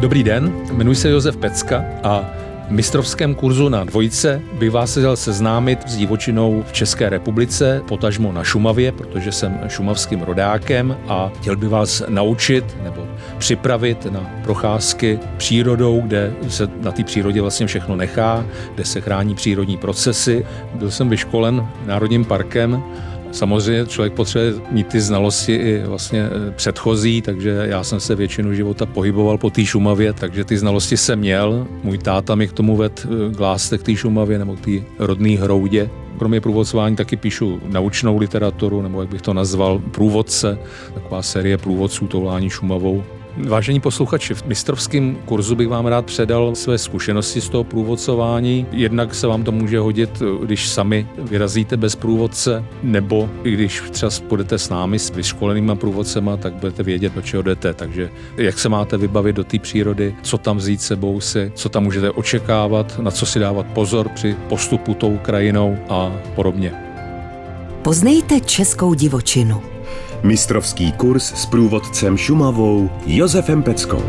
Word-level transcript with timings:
Dobrý 0.00 0.24
den, 0.24 0.52
jmenuji 0.72 0.96
se 0.96 1.10
Josef 1.10 1.36
Pecka 1.36 1.84
a 2.02 2.30
v 2.68 2.70
mistrovském 2.70 3.34
kurzu 3.34 3.68
na 3.68 3.84
dvojce 3.84 4.42
bych 4.52 4.70
vás 4.70 4.90
chtěl 4.90 5.16
seznámit 5.16 5.78
s 5.86 5.96
divočinou 5.96 6.64
v 6.66 6.72
České 6.72 7.08
republice, 7.08 7.82
potažmo 7.88 8.32
na 8.32 8.44
Šumavě, 8.44 8.92
protože 8.92 9.32
jsem 9.32 9.60
šumavským 9.68 10.22
rodákem 10.22 10.96
a 11.08 11.30
chtěl 11.40 11.56
bych 11.56 11.68
vás 11.68 12.02
naučit 12.08 12.64
nebo 12.82 13.08
připravit 13.38 14.06
na 14.10 14.30
procházky 14.42 15.18
přírodou, 15.36 16.00
kde 16.00 16.32
se 16.48 16.68
na 16.80 16.92
té 16.92 17.04
přírodě 17.04 17.40
vlastně 17.40 17.66
všechno 17.66 17.96
nechá, 17.96 18.46
kde 18.74 18.84
se 18.84 19.00
chrání 19.00 19.34
přírodní 19.34 19.76
procesy. 19.76 20.46
Byl 20.74 20.90
jsem 20.90 21.08
vyškolen 21.08 21.68
Národním 21.86 22.24
parkem 22.24 22.82
Samozřejmě 23.32 23.86
člověk 23.86 24.12
potřebuje 24.12 24.54
mít 24.70 24.86
ty 24.86 25.00
znalosti 25.00 25.54
i 25.54 25.82
vlastně 25.86 26.20
e, 26.20 26.50
předchozí, 26.50 27.22
takže 27.22 27.66
já 27.68 27.84
jsem 27.84 28.00
se 28.00 28.14
většinu 28.14 28.54
života 28.54 28.86
pohyboval 28.86 29.38
po 29.38 29.50
té 29.50 29.64
Šumavě, 29.64 30.12
takže 30.12 30.44
ty 30.44 30.58
znalosti 30.58 30.96
jsem 30.96 31.18
měl. 31.18 31.66
Můj 31.82 31.98
táta 31.98 32.34
mi 32.34 32.48
k 32.48 32.52
tomu 32.52 32.76
ved 32.76 33.06
e, 33.06 33.34
k 33.34 33.78
k 33.78 33.82
té 33.82 33.96
Šumavě 33.96 34.38
nebo 34.38 34.56
k 34.56 34.60
té 34.60 34.70
rodné 34.98 35.30
hroudě. 35.30 35.90
Kromě 36.18 36.40
průvodcování 36.40 36.96
taky 36.96 37.16
píšu 37.16 37.60
naučnou 37.66 38.18
literaturu, 38.18 38.82
nebo 38.82 39.00
jak 39.00 39.10
bych 39.10 39.22
to 39.22 39.34
nazval, 39.34 39.78
průvodce, 39.78 40.58
taková 40.94 41.22
série 41.22 41.58
průvodců 41.58 42.06
toulání 42.06 42.50
Šumavou. 42.50 43.04
Vážení 43.48 43.80
posluchači, 43.80 44.34
v 44.34 44.44
mistrovském 44.44 45.16
kurzu 45.24 45.54
bych 45.54 45.68
vám 45.68 45.86
rád 45.86 46.06
předal 46.06 46.54
své 46.54 46.78
zkušenosti 46.78 47.40
z 47.40 47.48
toho 47.48 47.64
průvodcování. 47.64 48.66
Jednak 48.72 49.14
se 49.14 49.26
vám 49.26 49.44
to 49.44 49.52
může 49.52 49.78
hodit, 49.78 50.22
když 50.42 50.68
sami 50.68 51.06
vyrazíte 51.18 51.76
bez 51.76 51.96
průvodce, 51.96 52.64
nebo 52.82 53.30
i 53.44 53.50
když 53.50 53.82
třeba 53.90 54.10
půjdete 54.28 54.58
s 54.58 54.68
námi, 54.68 54.98
s 54.98 55.10
vyškolenýma 55.10 55.74
průvodcema, 55.74 56.36
tak 56.36 56.52
budete 56.52 56.82
vědět, 56.82 57.14
do 57.14 57.22
čeho 57.22 57.42
jdete. 57.42 57.74
Takže 57.74 58.10
jak 58.36 58.58
se 58.58 58.68
máte 58.68 58.96
vybavit 58.96 59.36
do 59.36 59.44
té 59.44 59.58
přírody, 59.58 60.14
co 60.22 60.38
tam 60.38 60.56
vzít 60.56 60.82
sebou 60.82 61.20
si, 61.20 61.52
co 61.54 61.68
tam 61.68 61.82
můžete 61.84 62.10
očekávat, 62.10 62.98
na 62.98 63.10
co 63.10 63.26
si 63.26 63.38
dávat 63.38 63.66
pozor 63.66 64.08
při 64.08 64.36
postupu 64.48 64.94
tou 64.94 65.18
krajinou 65.18 65.78
a 65.88 66.12
podobně. 66.34 66.72
Poznejte 67.82 68.40
českou 68.40 68.94
divočinu. 68.94 69.62
Mistrovský 70.22 70.92
kurz 70.92 71.32
s 71.34 71.46
průvodcem 71.46 72.16
Šumavou 72.16 72.90
Josefem 73.06 73.62
Peckou. 73.62 74.02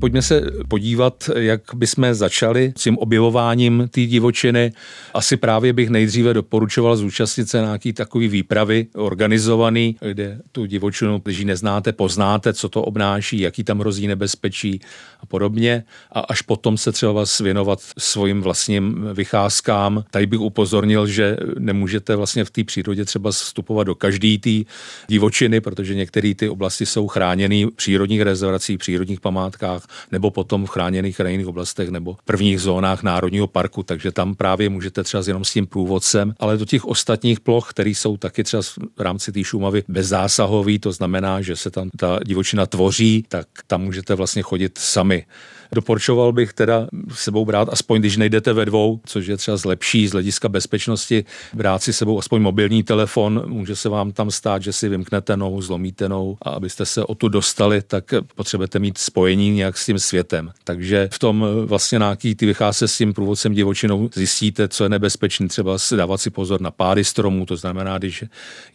Pojďme 0.00 0.22
se 0.22 0.42
podívat, 0.68 1.30
jak 1.36 1.60
bychom 1.74 2.14
začali 2.14 2.72
s 2.76 2.82
tím 2.82 2.98
objevováním 2.98 3.88
té 3.90 4.00
divočiny. 4.00 4.72
Asi 5.14 5.36
právě 5.36 5.72
bych 5.72 5.90
nejdříve 5.90 6.34
doporučoval 6.34 6.96
zúčastnit 6.96 7.48
se 7.48 7.60
nějaký 7.60 7.92
takový 7.92 8.28
výpravy 8.28 8.86
organizovaný, 8.94 9.96
kde 10.12 10.40
tu 10.52 10.66
divočinu, 10.66 11.20
když 11.24 11.38
ji 11.38 11.44
neznáte, 11.44 11.92
poznáte, 11.92 12.52
co 12.52 12.68
to 12.68 12.82
obnáší, 12.82 13.40
jaký 13.40 13.64
tam 13.64 13.78
hrozí 13.78 14.06
nebezpečí 14.06 14.80
a 15.20 15.26
podobně. 15.26 15.84
A 16.12 16.20
až 16.20 16.42
potom 16.42 16.76
se 16.78 16.92
třeba 16.92 17.12
vás 17.12 17.40
věnovat 17.40 17.80
svým 17.98 18.40
vlastním 18.42 19.08
vycházkám. 19.14 20.04
Tady 20.10 20.26
bych 20.26 20.40
upozornil, 20.40 21.06
že 21.06 21.36
nemůžete 21.58 22.16
vlastně 22.16 22.44
v 22.44 22.50
té 22.50 22.64
přírodě 22.64 23.04
třeba 23.04 23.30
vstupovat 23.30 23.84
do 23.84 23.94
každé 23.94 24.38
té 24.38 24.70
divočiny, 25.08 25.60
protože 25.60 25.94
některé 25.94 26.34
ty 26.34 26.48
oblasti 26.48 26.86
jsou 26.86 27.08
chráněny 27.08 27.66
přírodních 27.76 28.20
rezervací, 28.22 28.78
přírodních 28.78 29.20
památkách 29.20 29.89
nebo 30.12 30.30
potom 30.30 30.66
v 30.66 30.70
chráněných 30.70 31.16
krajinných 31.16 31.46
oblastech 31.46 31.88
nebo 31.88 32.16
prvních 32.24 32.60
zónách 32.60 33.02
národního 33.02 33.46
parku, 33.46 33.82
takže 33.82 34.12
tam 34.12 34.34
právě 34.34 34.68
můžete 34.68 35.02
třeba 35.02 35.22
jenom 35.26 35.44
s 35.44 35.52
tím 35.52 35.66
průvodcem, 35.66 36.34
ale 36.38 36.56
do 36.56 36.64
těch 36.64 36.84
ostatních 36.84 37.40
ploch, 37.40 37.70
které 37.70 37.90
jsou 37.90 38.16
taky 38.16 38.44
třeba 38.44 38.62
v 38.96 39.00
rámci 39.00 39.32
té 39.32 39.44
Šumavy 39.44 39.82
bezzásahový, 39.88 40.78
to 40.78 40.92
znamená, 40.92 41.40
že 41.40 41.56
se 41.56 41.70
tam 41.70 41.90
ta 41.96 42.18
divočina 42.26 42.66
tvoří, 42.66 43.24
tak 43.28 43.46
tam 43.66 43.82
můžete 43.82 44.14
vlastně 44.14 44.42
chodit 44.42 44.78
sami. 44.78 45.26
Doporučoval 45.72 46.32
bych 46.32 46.52
teda 46.52 46.86
sebou 47.14 47.44
brát, 47.44 47.68
aspoň 47.72 48.00
když 48.00 48.16
nejdete 48.16 48.52
ve 48.52 48.64
dvou, 48.64 49.00
což 49.06 49.26
je 49.26 49.36
třeba 49.36 49.56
zlepší 49.56 50.08
z 50.08 50.12
hlediska 50.12 50.48
bezpečnosti, 50.48 51.24
brát 51.54 51.82
si 51.82 51.92
sebou 51.92 52.18
aspoň 52.18 52.42
mobilní 52.42 52.82
telefon. 52.82 53.42
Může 53.46 53.76
se 53.76 53.88
vám 53.88 54.12
tam 54.12 54.30
stát, 54.30 54.62
že 54.62 54.72
si 54.72 54.88
vymknete 54.88 55.36
nohu, 55.36 55.62
zlomíte 55.62 56.08
nohu 56.08 56.38
a 56.42 56.50
abyste 56.50 56.86
se 56.86 57.04
o 57.04 57.14
tu 57.14 57.28
dostali, 57.28 57.82
tak 57.82 58.04
potřebujete 58.34 58.78
mít 58.78 58.98
spojení 58.98 59.50
nějak 59.50 59.78
s 59.78 59.86
tím 59.86 59.98
světem. 59.98 60.50
Takže 60.64 61.08
v 61.12 61.18
tom 61.18 61.46
vlastně 61.64 61.98
nějaký 61.98 62.34
ty 62.34 62.46
vychází 62.46 62.88
s 62.88 62.98
tím 62.98 63.14
průvodcem 63.14 63.54
divočinou, 63.54 64.10
zjistíte, 64.14 64.68
co 64.68 64.84
je 64.84 64.88
nebezpečné, 64.88 65.48
třeba 65.48 65.76
dávat 65.96 66.20
si 66.20 66.30
pozor 66.30 66.60
na 66.60 66.70
pády 66.70 67.04
stromů, 67.04 67.46
to 67.46 67.56
znamená, 67.56 67.98
když 67.98 68.24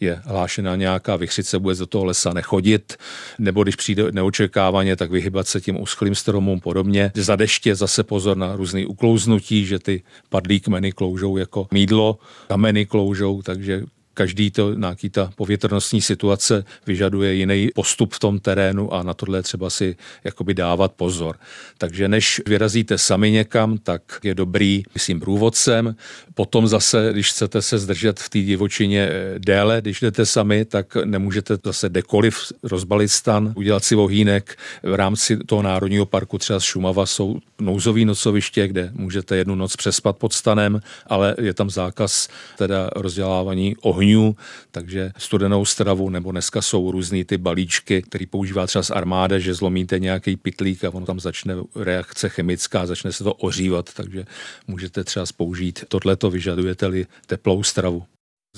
je 0.00 0.20
hlášena 0.24 0.76
nějaká 0.76 1.16
vychřice, 1.16 1.58
bude 1.58 1.74
do 1.74 1.86
toho 1.86 2.04
lesa 2.04 2.32
nechodit, 2.32 2.96
nebo 3.38 3.62
když 3.62 3.76
přijde 3.76 4.12
neočekávaně, 4.12 4.96
tak 4.96 5.10
vyhybat 5.10 5.48
se 5.48 5.60
tím 5.60 5.80
uschlým 5.80 6.14
stromům 6.14 6.60
podobně 6.60 6.85
podobně. 6.86 7.12
Za 7.14 7.36
deště 7.36 7.74
zase 7.74 8.02
pozor 8.02 8.36
na 8.36 8.56
různé 8.56 8.86
uklouznutí, 8.86 9.66
že 9.66 9.78
ty 9.78 10.02
padlí 10.28 10.60
kmeny 10.60 10.92
kloužou 10.92 11.36
jako 11.36 11.68
mídlo, 11.72 12.18
kameny 12.48 12.86
kloužou, 12.86 13.42
takže 13.42 13.82
každý 14.16 14.50
to, 14.50 14.74
nějaký 14.74 15.10
ta 15.10 15.30
povětrnostní 15.36 16.00
situace 16.00 16.64
vyžaduje 16.86 17.34
jiný 17.34 17.68
postup 17.74 18.14
v 18.14 18.18
tom 18.18 18.38
terénu 18.38 18.94
a 18.94 19.02
na 19.02 19.14
tohle 19.14 19.42
třeba 19.42 19.70
si 19.70 19.96
jakoby 20.24 20.54
dávat 20.54 20.92
pozor. 20.92 21.36
Takže 21.78 22.08
než 22.08 22.42
vyrazíte 22.46 22.98
sami 22.98 23.30
někam, 23.30 23.78
tak 23.78 24.02
je 24.22 24.34
dobrý, 24.34 24.82
myslím, 24.94 25.20
průvodcem. 25.20 25.96
Potom 26.34 26.68
zase, 26.68 27.08
když 27.12 27.30
chcete 27.30 27.62
se 27.62 27.78
zdržet 27.78 28.20
v 28.20 28.28
té 28.28 28.38
divočině 28.38 29.08
eh, 29.10 29.38
déle, 29.38 29.80
když 29.80 30.00
jdete 30.00 30.26
sami, 30.26 30.64
tak 30.64 30.96
nemůžete 31.04 31.58
zase 31.64 31.88
dekoliv 31.88 32.52
rozbalit 32.62 33.10
stan, 33.10 33.52
udělat 33.56 33.84
si 33.84 33.94
vohýnek. 33.94 34.58
V 34.82 34.94
rámci 34.94 35.36
toho 35.36 35.62
národního 35.62 36.06
parku 36.06 36.38
třeba 36.38 36.60
z 36.60 36.64
Šumava 36.64 37.06
jsou 37.06 37.38
nouzový 37.60 38.04
nocoviště, 38.04 38.68
kde 38.68 38.90
můžete 38.92 39.36
jednu 39.36 39.54
noc 39.54 39.76
přespat 39.76 40.16
pod 40.16 40.32
stanem, 40.32 40.80
ale 41.06 41.34
je 41.40 41.54
tam 41.54 41.70
zákaz 41.70 42.28
teda 42.56 42.90
rozdělávání 42.96 43.76
ohňů 43.82 44.05
ohňů, 44.06 44.36
takže 44.70 45.12
studenou 45.18 45.64
stravu, 45.64 46.10
nebo 46.10 46.32
dneska 46.32 46.62
jsou 46.62 46.90
různý 46.90 47.24
ty 47.24 47.38
balíčky, 47.38 48.02
který 48.02 48.26
používá 48.26 48.66
třeba 48.66 48.82
z 48.82 48.90
armáda, 48.90 49.38
že 49.38 49.54
zlomíte 49.54 49.98
nějaký 49.98 50.36
pitlík 50.36 50.84
a 50.84 50.90
ono 50.94 51.06
tam 51.06 51.20
začne 51.20 51.54
reakce 51.76 52.28
chemická, 52.28 52.86
začne 52.86 53.12
se 53.12 53.24
to 53.24 53.34
ořívat, 53.34 53.94
takže 53.94 54.24
můžete 54.66 55.04
třeba 55.04 55.26
použít 55.36 55.84
tohleto, 55.88 56.30
vyžadujete-li 56.30 57.06
teplou 57.26 57.62
stravu. 57.62 58.04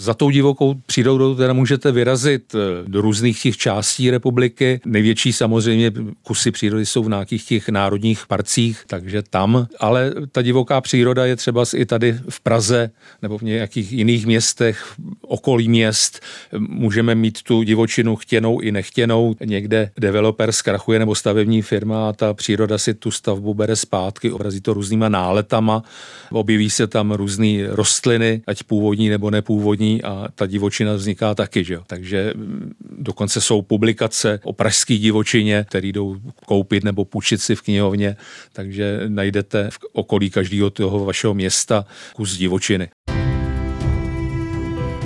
Za 0.00 0.14
tou 0.14 0.30
divokou 0.30 0.74
přírodou 0.86 1.34
teda 1.34 1.52
můžete 1.52 1.92
vyrazit 1.92 2.54
eh, 2.54 2.58
do 2.88 3.00
různých 3.00 3.42
těch 3.42 3.56
částí 3.56 4.10
republiky. 4.10 4.80
Největší 4.84 5.32
samozřejmě 5.32 5.92
kusy 6.22 6.50
přírody 6.50 6.86
jsou 6.86 7.02
v 7.02 7.08
nějakých 7.08 7.44
těch 7.44 7.68
národních 7.68 8.26
parcích, 8.26 8.82
takže 8.86 9.22
tam. 9.22 9.66
Ale 9.80 10.12
ta 10.32 10.42
divoká 10.42 10.80
příroda 10.80 11.26
je 11.26 11.36
třeba 11.36 11.64
i 11.76 11.86
tady 11.86 12.18
v 12.28 12.40
Praze 12.40 12.90
nebo 13.22 13.38
v 13.38 13.42
nějakých 13.42 13.92
jiných 13.92 14.26
městech, 14.26 14.94
okolí 15.20 15.68
měst. 15.68 16.20
Můžeme 16.58 17.14
mít 17.14 17.42
tu 17.42 17.62
divočinu 17.62 18.16
chtěnou 18.16 18.60
i 18.60 18.72
nechtěnou. 18.72 19.34
Někde 19.44 19.90
developer 19.98 20.52
zkrachuje 20.52 20.98
nebo 20.98 21.14
stavební 21.14 21.62
firma 21.62 22.08
a 22.08 22.12
ta 22.12 22.34
příroda 22.34 22.78
si 22.78 22.94
tu 22.94 23.10
stavbu 23.10 23.54
bere 23.54 23.76
zpátky, 23.76 24.30
obrazí 24.30 24.60
to 24.60 24.74
různýma 24.74 25.08
náletama. 25.08 25.82
Objeví 26.30 26.70
se 26.70 26.86
tam 26.86 27.12
různé 27.12 27.66
rostliny, 27.68 28.42
ať 28.46 28.62
původní 28.62 29.08
nebo 29.08 29.30
nepůvodní 29.30 29.87
a 30.02 30.28
ta 30.34 30.46
divočina 30.46 30.94
vzniká 30.94 31.34
taky. 31.34 31.64
Že? 31.64 31.78
Takže 31.86 32.32
mm, 32.36 32.72
dokonce 32.80 33.40
jsou 33.40 33.62
publikace 33.62 34.40
o 34.44 34.52
pražské 34.52 34.98
divočině, 34.98 35.64
které 35.68 35.88
jdou 35.88 36.16
koupit 36.46 36.84
nebo 36.84 37.04
půjčit 37.04 37.40
si 37.40 37.56
v 37.56 37.62
knihovně, 37.62 38.16
takže 38.52 39.00
najdete 39.08 39.68
v 39.70 39.78
okolí 39.92 40.30
každého 40.30 40.70
toho 40.70 41.04
vašeho 41.04 41.34
města 41.34 41.84
kus 42.14 42.36
divočiny. 42.36 42.88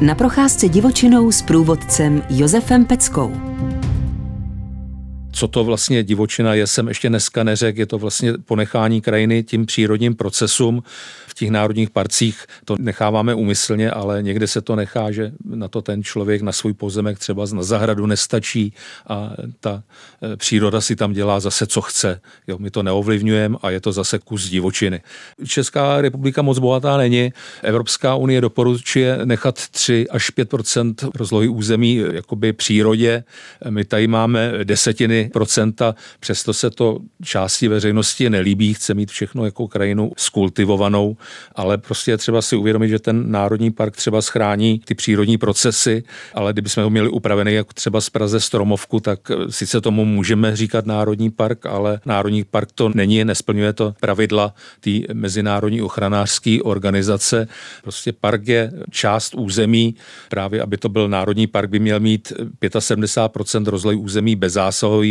Na 0.01 0.15
procházce 0.15 0.69
divočinou 0.69 1.33
s 1.33 1.43
průvodcem 1.43 2.23
Josefem 2.31 2.85
Peckou. 2.85 3.33
Co 5.33 5.49
to 5.49 5.65
vlastně 5.65 6.05
divočina 6.05 6.55
je, 6.55 6.67
jsem 6.67 6.89
ještě 6.89 7.09
dneska 7.09 7.43
neřekl, 7.43 7.79
je 7.79 7.87
to 7.87 7.99
vlastně 7.99 8.33
ponechání 8.45 9.01
krajiny 9.01 9.43
tím 9.43 9.67
přírodním 9.67 10.15
procesům, 10.15 10.83
v 11.27 11.35
těch 11.35 11.51
národních 11.51 11.91
parcích 11.91 12.47
to 12.65 12.77
necháváme 12.79 13.35
úmyslně, 13.35 13.91
ale 13.91 14.23
někde 14.23 14.47
se 14.47 14.61
to 14.61 14.77
nechá, 14.77 15.11
že 15.11 15.33
na 15.45 15.69
to 15.69 15.83
ten 15.83 16.03
člověk 16.03 16.43
na 16.43 16.53
svůj 16.53 16.73
pozemek 16.73 17.19
třeba 17.19 17.45
na 17.53 17.63
zahradu 17.63 18.07
nestačí 18.07 18.73
a 19.09 19.33
ta 19.61 19.83
e, 20.33 20.37
příroda 20.37 20.81
si 20.81 20.97
tam 20.97 21.13
dělá 21.13 21.41
zase, 21.41 21.67
co 21.67 21.81
chce. 21.81 22.21
Jo, 22.47 22.57
my 22.59 22.71
to 22.71 22.83
neovlivňujeme 22.83 23.57
a 23.63 23.71
je 23.71 23.81
to 23.81 23.93
zase 23.93 24.19
kus 24.19 24.49
divočiny. 24.49 25.01
Česká 25.47 26.01
republika 26.01 26.43
moc 26.43 26.59
bohatá 26.59 26.97
není. 26.97 27.33
Evropská 27.63 28.15
unie 28.15 28.41
doporučuje 28.41 29.19
nechat 29.25 29.69
3 29.69 30.09
až 30.09 30.33
5% 30.33 31.11
rozlohy 31.15 31.49
území 31.49 32.03
jakoby 32.13 32.53
přírodě. 32.53 33.25
My 33.71 33.85
tady 33.85 34.07
máme 34.07 34.53
desetiny 34.65 35.22
třetiny 35.23 35.33
procenta, 35.33 35.95
přesto 36.21 36.53
se 36.53 36.71
to 36.71 36.99
části 37.25 37.69
veřejnosti 37.69 38.31
nelíbí, 38.31 38.75
chce 38.75 38.95
mít 38.95 39.11
všechno 39.11 39.45
jako 39.45 39.69
krajinu 39.69 40.13
skultivovanou, 40.17 41.17
ale 41.55 41.79
prostě 41.79 42.11
je 42.11 42.19
třeba 42.19 42.43
si 42.43 42.57
uvědomit, 42.57 42.89
že 42.89 42.99
ten 42.99 43.31
národní 43.31 43.71
park 43.71 43.97
třeba 43.97 44.23
schrání 44.23 44.81
ty 44.85 44.95
přírodní 44.95 45.39
procesy, 45.39 46.03
ale 46.35 46.53
kdybychom 46.53 46.85
ho 46.85 46.91
měli 46.91 47.09
upravený 47.09 47.55
jako 47.55 47.73
třeba 47.73 48.01
z 48.01 48.11
Praze 48.11 48.41
Stromovku, 48.41 49.01
tak 49.01 49.21
sice 49.51 49.81
tomu 49.81 50.05
můžeme 50.05 50.57
říkat 50.57 50.87
národní 50.87 51.31
park, 51.31 51.67
ale 51.67 52.01
národní 52.07 52.45
park 52.45 52.73
to 52.75 52.89
není, 52.95 53.25
nesplňuje 53.25 53.73
to 53.73 53.95
pravidla 54.01 54.55
té 54.81 54.91
mezinárodní 55.13 55.83
ochranářské 55.83 56.59
organizace. 56.63 57.49
Prostě 57.83 58.13
park 58.13 58.49
je 58.49 58.73
část 58.91 59.35
území, 59.35 59.95
právě 60.29 60.63
aby 60.63 60.77
to 60.77 60.89
byl 60.89 61.09
národní 61.09 61.47
park, 61.47 61.71
by 61.71 61.79
měl 61.79 62.01
mít 62.01 62.33
75% 62.61 63.67
rozlej 63.67 63.97
území 63.97 64.37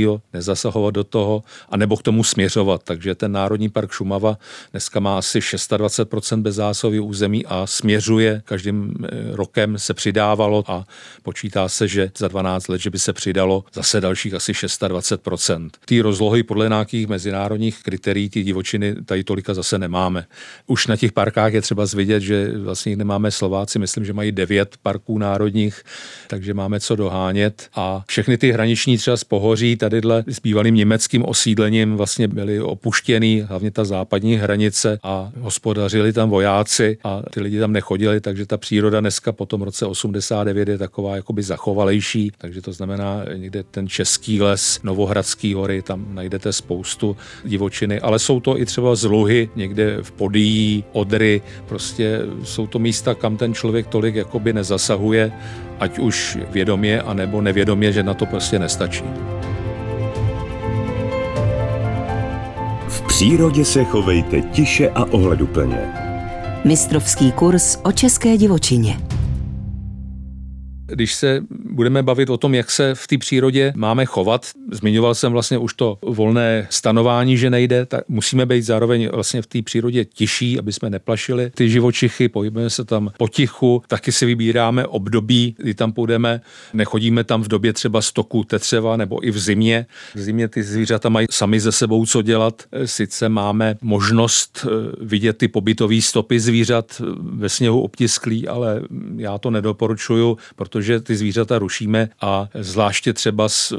bezásahového, 0.02 0.22
nezasahovat 0.34 0.94
do 0.94 1.04
toho, 1.04 1.44
anebo 1.70 1.98
k 1.98 2.04
tomu 2.04 2.24
směřovat. 2.24 2.84
Takže 2.84 3.16
ten 3.16 3.32
Národní 3.32 3.70
park 3.70 3.92
Šumava 3.92 4.38
dneska 4.72 5.00
má 5.00 5.18
asi 5.18 5.40
26% 5.40 6.42
bezásahového 6.42 7.06
území 7.06 7.46
a 7.46 7.68
směřuje, 7.68 8.42
každým 8.46 8.94
eh, 9.04 9.08
rokem 9.32 9.80
se 9.80 9.94
přidávalo 9.94 10.64
a 10.68 10.86
počítá 11.24 11.70
se, 11.70 11.88
že 11.88 12.12
za 12.18 12.28
12 12.28 12.68
let, 12.68 12.82
že 12.82 12.90
by 12.90 13.00
se 13.00 13.14
přidalo 13.14 13.64
zase 13.74 14.02
dalších 14.02 14.34
asi 14.34 14.52
26%. 14.52 15.70
Ty 15.86 16.02
rozlohy 16.02 16.44
podle 16.44 16.70
nějakých 16.70 17.08
mezinárodních 17.08 17.84
kritérií, 17.84 18.30
ty 18.30 18.44
divočiny 18.44 18.96
tady 19.06 19.24
tolika 19.24 19.54
zase 19.54 19.80
nemáme. 19.80 20.26
Už 20.68 20.88
na 20.88 20.96
těch 20.96 21.12
parkách 21.12 21.54
je 21.54 21.62
třeba 21.62 21.86
zvidět, 21.86 22.24
že 22.24 22.58
vlastně 22.58 22.96
nemáme 22.96 23.32
Slováci, 23.32 23.80
myslím, 23.80 24.06
že 24.06 24.14
mají 24.14 24.32
devět 24.32 24.76
parků 24.82 25.18
národních, 25.18 25.84
takže 26.28 26.54
máme 26.54 26.80
co 26.80 26.96
dohánět 26.96 27.70
a 27.76 28.04
všechny 28.08 28.38
ty 28.38 28.52
hraniční 28.52 28.98
třeba 28.98 29.18
z 29.18 29.24
Pohoří 29.24 29.76
tadyhle 29.92 30.24
s 30.28 30.40
bývalým 30.40 30.76
německým 30.76 31.26
osídlením 31.26 31.96
vlastně 31.96 32.28
byly 32.28 32.62
opuštěný, 32.62 33.42
hlavně 33.42 33.72
ta 33.72 33.86
západní 33.86 34.36
hranice 34.36 35.00
a 35.04 35.32
hospodařili 35.40 36.14
tam 36.14 36.30
vojáci 36.30 36.98
a 37.04 37.22
ty 37.34 37.42
lidi 37.42 37.60
tam 37.60 37.74
nechodili, 37.74 38.22
takže 38.22 38.46
ta 38.46 38.58
příroda 38.58 39.00
dneska 39.00 39.32
po 39.32 39.46
tom 39.46 39.62
roce 39.62 39.86
89 39.86 40.68
je 40.68 40.78
taková 40.78 41.16
jakoby 41.16 41.44
zachovalejší, 41.44 42.32
takže 42.38 42.62
to 42.62 42.74
znamená 42.74 43.26
někde 43.36 43.64
ten 43.64 43.88
český 43.88 44.42
les, 44.42 44.80
Novohradský 44.84 45.54
hory, 45.54 45.82
tam 45.82 46.06
najdete 46.16 46.54
spoustu 46.54 47.18
divočiny, 47.44 48.00
ale 48.00 48.20
jsou 48.20 48.40
to 48.40 48.60
i 48.60 48.66
třeba 48.66 48.96
zluhy 48.96 49.50
někde 49.56 49.98
v 50.02 50.12
Podíjí, 50.12 50.84
Odry, 50.92 51.42
prostě 51.68 52.20
jsou 52.44 52.68
to 52.68 52.80
místa, 52.80 53.14
kam 53.14 53.38
ten 53.38 53.54
člověk 53.54 53.88
tolik 53.88 54.16
jakoby 54.16 54.54
nezasahuje, 54.54 55.32
ať 55.80 56.00
už 56.00 56.38
vědomě, 56.52 57.02
anebo 57.02 57.42
nevědomě, 57.42 57.92
že 57.92 58.04
na 58.04 58.14
to 58.14 58.26
prostě 58.26 58.60
nestačí. 58.60 59.04
Přírodě 63.22 63.66
se 63.66 63.84
chovejte 63.84 64.42
tiše 64.42 64.90
a 64.90 65.06
ohleduplně. 65.06 65.94
Mistrovský 66.66 67.32
kurz 67.32 67.78
o 67.84 67.92
české 67.92 68.38
divočině 68.38 69.00
když 70.94 71.14
se 71.14 71.44
budeme 71.50 72.04
bavit 72.04 72.30
o 72.30 72.38
tom, 72.38 72.54
jak 72.54 72.72
se 72.72 72.96
v 72.96 73.08
té 73.08 73.18
přírodě 73.18 73.74
máme 73.76 74.06
chovat, 74.06 74.46
zmiňoval 74.72 75.16
jsem 75.16 75.32
vlastně 75.32 75.58
už 75.58 75.74
to 75.74 75.98
volné 76.02 76.68
stanování, 76.70 77.38
že 77.38 77.50
nejde, 77.50 77.86
tak 77.86 78.04
musíme 78.08 78.46
být 78.46 78.62
zároveň 78.62 79.10
vlastně 79.14 79.42
v 79.42 79.48
té 79.48 79.62
přírodě 79.62 80.06
tiší, 80.06 80.60
aby 80.60 80.74
jsme 80.74 80.90
neplašili 80.90 81.52
ty 81.56 81.70
živočichy, 81.70 82.30
pohybujeme 82.30 82.70
se 82.70 82.86
tam 82.86 83.12
potichu, 83.18 83.84
taky 83.88 84.12
si 84.12 84.26
vybíráme 84.26 84.88
období, 84.88 85.56
kdy 85.58 85.74
tam 85.74 85.92
půjdeme, 85.92 86.42
nechodíme 86.74 87.24
tam 87.24 87.44
v 87.44 87.48
době 87.48 87.74
třeba 87.74 88.02
stoku 88.02 88.44
tetřeva 88.44 88.98
nebo 88.98 89.28
i 89.28 89.32
v 89.32 89.40
zimě. 89.40 89.86
V 90.16 90.20
zimě 90.20 90.48
ty 90.48 90.64
zvířata 90.64 91.10
mají 91.10 91.28
sami 91.30 91.60
ze 91.60 91.72
sebou 91.72 92.06
co 92.06 92.22
dělat. 92.22 92.64
Sice 92.86 93.30
máme 93.30 93.76
možnost 93.82 94.66
eh, 94.66 94.96
vidět 95.02 95.38
ty 95.38 95.48
pobytové 95.48 96.02
stopy 96.02 96.40
zvířat 96.40 97.02
ve 97.20 97.50
sněhu 97.50 97.82
obtisklý, 97.82 98.48
ale 98.48 98.82
já 99.18 99.38
to 99.38 99.52
nedoporučuju, 99.52 100.38
protože 100.56 100.81
protože 100.82 101.00
ty 101.00 101.16
zvířata 101.16 101.60
rušíme 101.60 102.10
a 102.22 102.50
zvláště 102.54 103.14
třeba 103.14 103.50
z, 103.50 103.74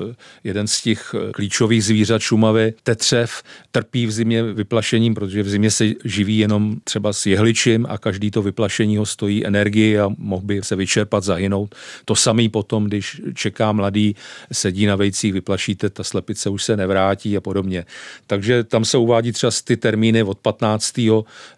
jeden 0.45 0.67
z 0.67 0.83
těch 0.83 1.15
klíčových 1.33 1.85
zvířat 1.85 2.23
Šumavy, 2.23 2.75
tetřev, 2.83 3.43
trpí 3.71 4.07
v 4.07 4.11
zimě 4.11 4.43
vyplašením, 4.43 5.15
protože 5.15 5.43
v 5.43 5.49
zimě 5.49 5.71
se 5.71 5.85
živí 6.05 6.39
jenom 6.39 6.77
třeba 6.85 7.13
s 7.13 7.27
jehličím 7.27 7.87
a 7.89 7.99
každý 7.99 8.31
to 8.31 8.43
vyplašení 8.43 8.97
ho 8.97 9.07
stojí 9.07 9.47
energii 9.47 9.99
a 9.99 10.11
mohl 10.19 10.43
by 10.47 10.63
se 10.63 10.77
vyčerpat, 10.77 11.25
zahynout. 11.25 11.75
To 12.05 12.15
samý 12.15 12.49
potom, 12.49 12.85
když 12.85 13.21
čeká 13.35 13.73
mladý, 13.73 14.17
sedí 14.53 14.87
na 14.87 14.97
vejcích, 14.97 15.33
vyplašíte, 15.33 15.91
ta 15.91 16.05
slepice 16.05 16.51
už 16.51 16.63
se 16.63 16.77
nevrátí 16.77 17.37
a 17.37 17.41
podobně. 17.41 17.85
Takže 18.27 18.65
tam 18.65 18.85
se 18.85 18.99
uvádí 18.99 19.33
třeba 19.33 19.51
ty 19.65 19.77
termíny 19.77 20.23
od 20.23 20.39
15. 20.39 21.01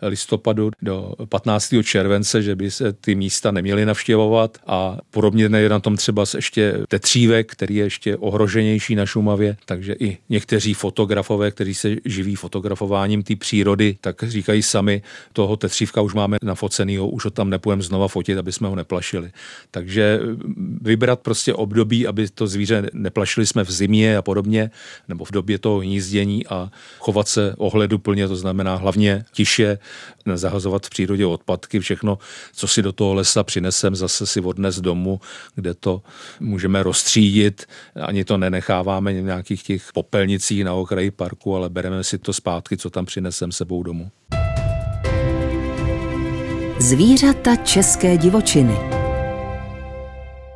listopadu 0.03 0.71
do 0.83 1.13
15. 1.29 1.75
července, 1.85 2.43
že 2.43 2.57
by 2.57 2.71
se 2.71 2.93
ty 2.93 3.15
místa 3.15 3.51
neměly 3.51 3.87
navštěvovat 3.87 4.59
a 4.67 4.99
podobně 5.11 5.34
Podobně 5.35 5.59
je 5.59 5.69
na 5.69 5.81
tom 5.81 5.97
třeba 5.97 6.25
ještě 6.37 6.75
tetřívek, 6.89 7.53
který 7.53 7.75
je 7.75 7.85
ještě 7.85 8.17
ohroženější 8.17 8.95
na 8.95 9.07
Šumavě, 9.07 9.57
takže 9.67 9.95
i 10.01 10.19
někteří 10.29 10.75
fotografové, 10.75 11.51
kteří 11.51 11.75
se 11.75 11.97
živí 12.05 12.35
fotografováním 12.35 13.23
té 13.23 13.37
přírody, 13.37 13.97
tak 14.01 14.23
říkají 14.23 14.63
sami, 14.63 15.03
toho 15.33 15.57
tetřívka 15.57 16.01
už 16.01 16.15
máme 16.15 16.37
nafocenýho, 16.43 17.09
už 17.09 17.25
ho 17.25 17.31
tam 17.31 17.51
nepůjdeme 17.51 17.83
znova 17.83 18.09
fotit, 18.09 18.39
aby 18.39 18.53
jsme 18.53 18.69
ho 18.69 18.75
neplašili. 18.77 19.31
Takže 19.71 20.21
vybrat 20.83 21.21
prostě 21.21 21.55
období, 21.55 22.07
aby 22.07 22.29
to 22.29 22.47
zvíře 22.47 22.91
neplašili 22.93 23.47
jsme 23.47 23.65
v 23.65 23.71
zimě 23.71 24.17
a 24.17 24.23
podobně, 24.23 24.71
nebo 25.09 25.25
v 25.25 25.31
době 25.31 25.59
toho 25.59 25.79
hnízdění 25.79 26.47
a 26.47 26.71
chovat 26.99 27.29
se 27.29 27.55
ohleduplně, 27.59 28.29
to 28.29 28.37
znamená 28.37 28.77
hlavně 28.77 29.25
tiše, 29.33 29.79
nezahazovat 30.27 30.87
v 30.87 30.91
přírodě 30.91 31.27
odpadky, 31.27 31.81
všechno, 31.81 32.19
co 32.53 32.69
si 32.69 32.83
do 32.83 32.93
toho 32.93 33.15
lesa 33.15 33.43
přinesem, 33.43 33.97
zase 33.97 34.27
si 34.27 34.41
odnes 34.41 34.81
domů, 34.81 35.21
kde 35.55 35.75
to 35.75 36.03
můžeme 36.41 36.83
rozstřídit. 36.83 37.67
Ani 38.03 38.25
to 38.25 38.39
nenecháváme 38.39 39.13
v 39.13 39.25
nějakých 39.25 39.63
těch 39.63 39.93
popelnicích 39.95 40.65
na 40.65 40.75
okraji 40.75 41.11
parku, 41.11 41.57
ale 41.57 41.69
bereme 41.69 42.05
si 42.05 42.19
to 42.19 42.33
zpátky, 42.33 42.77
co 42.77 42.91
tam 42.91 43.05
přinesem 43.07 43.53
sebou 43.53 43.83
domů. 43.83 44.11
Zvířata 46.79 47.57
české 47.57 48.17
divočiny. 48.17 48.94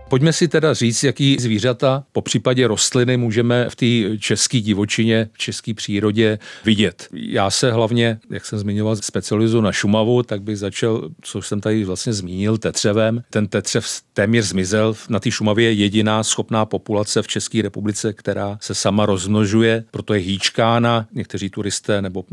Pojďme 0.08 0.32
si 0.32 0.48
teda 0.48 0.74
říct, 0.74 1.04
jaký 1.04 1.36
zvířata, 1.40 2.04
po 2.12 2.22
případě 2.22 2.66
rostliny, 2.66 3.16
můžeme 3.16 3.68
v 3.68 3.76
té 3.76 4.18
české 4.18 4.60
divočině, 4.60 5.28
v 5.32 5.38
české 5.38 5.74
přírodě 5.74 6.38
vidět. 6.64 7.08
Já 7.12 7.50
se 7.50 7.72
hlavně, 7.72 8.20
jak 8.30 8.46
jsem 8.46 8.58
zmiňoval, 8.58 8.96
specializuji 8.96 9.62
na 9.62 9.72
Šumavu, 9.72 10.22
tak 10.22 10.42
bych 10.42 10.58
začal, 10.58 11.08
co 11.22 11.42
jsem 11.42 11.60
tady 11.60 11.84
vlastně 11.84 12.12
zmínil, 12.12 12.58
tetřevem. 12.58 13.22
Ten 13.30 13.48
tetřev 13.48 13.86
téměř 14.12 14.44
zmizel. 14.44 14.94
Na 15.08 15.20
té 15.20 15.30
Šumavě 15.30 15.64
je 15.64 15.72
jediná 15.72 16.22
schopná 16.22 16.66
populace 16.66 17.22
v 17.22 17.28
České 17.28 17.62
republice, 17.62 18.12
která 18.12 18.58
se 18.60 18.74
sama 18.74 19.06
rozmnožuje, 19.06 19.84
proto 19.90 20.14
je 20.14 20.20
hýčkána. 20.20 21.06
Někteří 21.12 21.50
turisté 21.50 22.02
nebo 22.02 22.24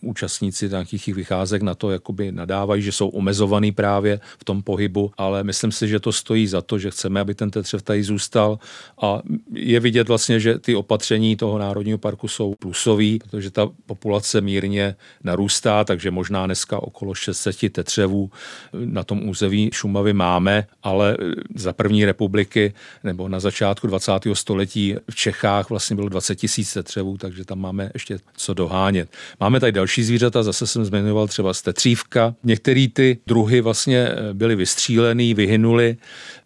účastníci 0.00 0.68
nějakých 0.68 1.08
vycházek 1.08 1.62
na 1.62 1.74
to 1.74 1.90
jakoby 1.90 2.32
nadávají, 2.32 2.82
že 2.82 2.92
jsou 2.92 3.08
omezovaný 3.08 3.72
právě 3.72 4.20
v 4.38 4.44
tom 4.44 4.62
pohybu, 4.62 5.12
ale 5.16 5.44
myslím 5.44 5.72
si, 5.72 5.88
že 5.88 6.00
to 6.00 6.12
stojí 6.12 6.46
za 6.46 6.62
to, 6.62 6.78
že 6.78 6.90
chceme 6.90 7.11
chceme, 7.12 7.20
aby 7.20 7.34
ten 7.34 7.50
tetřev 7.50 7.82
tady 7.82 8.02
zůstal 8.02 8.58
a 9.02 9.20
je 9.52 9.80
vidět 9.80 10.08
vlastně, 10.08 10.40
že 10.40 10.58
ty 10.58 10.74
opatření 10.74 11.36
toho 11.36 11.58
národního 11.58 11.98
parku 11.98 12.28
jsou 12.28 12.54
plusový, 12.58 13.18
protože 13.18 13.50
ta 13.50 13.68
populace 13.86 14.40
mírně 14.40 14.96
narůstá, 15.24 15.84
takže 15.84 16.10
možná 16.10 16.46
dneska 16.46 16.82
okolo 16.82 17.14
600 17.14 17.72
tetřevů 17.72 18.30
na 18.72 19.04
tom 19.04 19.28
území 19.28 19.70
Šumavy 19.72 20.12
máme, 20.12 20.66
ale 20.82 21.16
za 21.54 21.72
první 21.72 22.04
republiky 22.04 22.72
nebo 23.04 23.28
na 23.28 23.40
začátku 23.40 23.86
20. 23.86 24.12
století 24.32 24.96
v 25.10 25.14
Čechách 25.14 25.70
vlastně 25.70 25.96
bylo 25.96 26.08
20 26.08 26.34
tisíc 26.34 26.72
tetřevů, 26.72 27.16
takže 27.18 27.44
tam 27.44 27.60
máme 27.60 27.90
ještě 27.94 28.18
co 28.36 28.54
dohánět. 28.54 29.08
Máme 29.40 29.60
tady 29.60 29.72
další 29.72 30.02
zvířata, 30.02 30.42
zase 30.42 30.66
jsem 30.66 30.84
zmiňoval 30.84 31.28
třeba 31.28 31.52
tetřívka. 31.52 32.34
Některé 32.44 32.86
ty 32.92 33.18
druhy 33.26 33.60
vlastně 33.60 34.08
byly 34.32 34.56
vystřílený, 34.56 35.34
vyhynuly, 35.34 35.96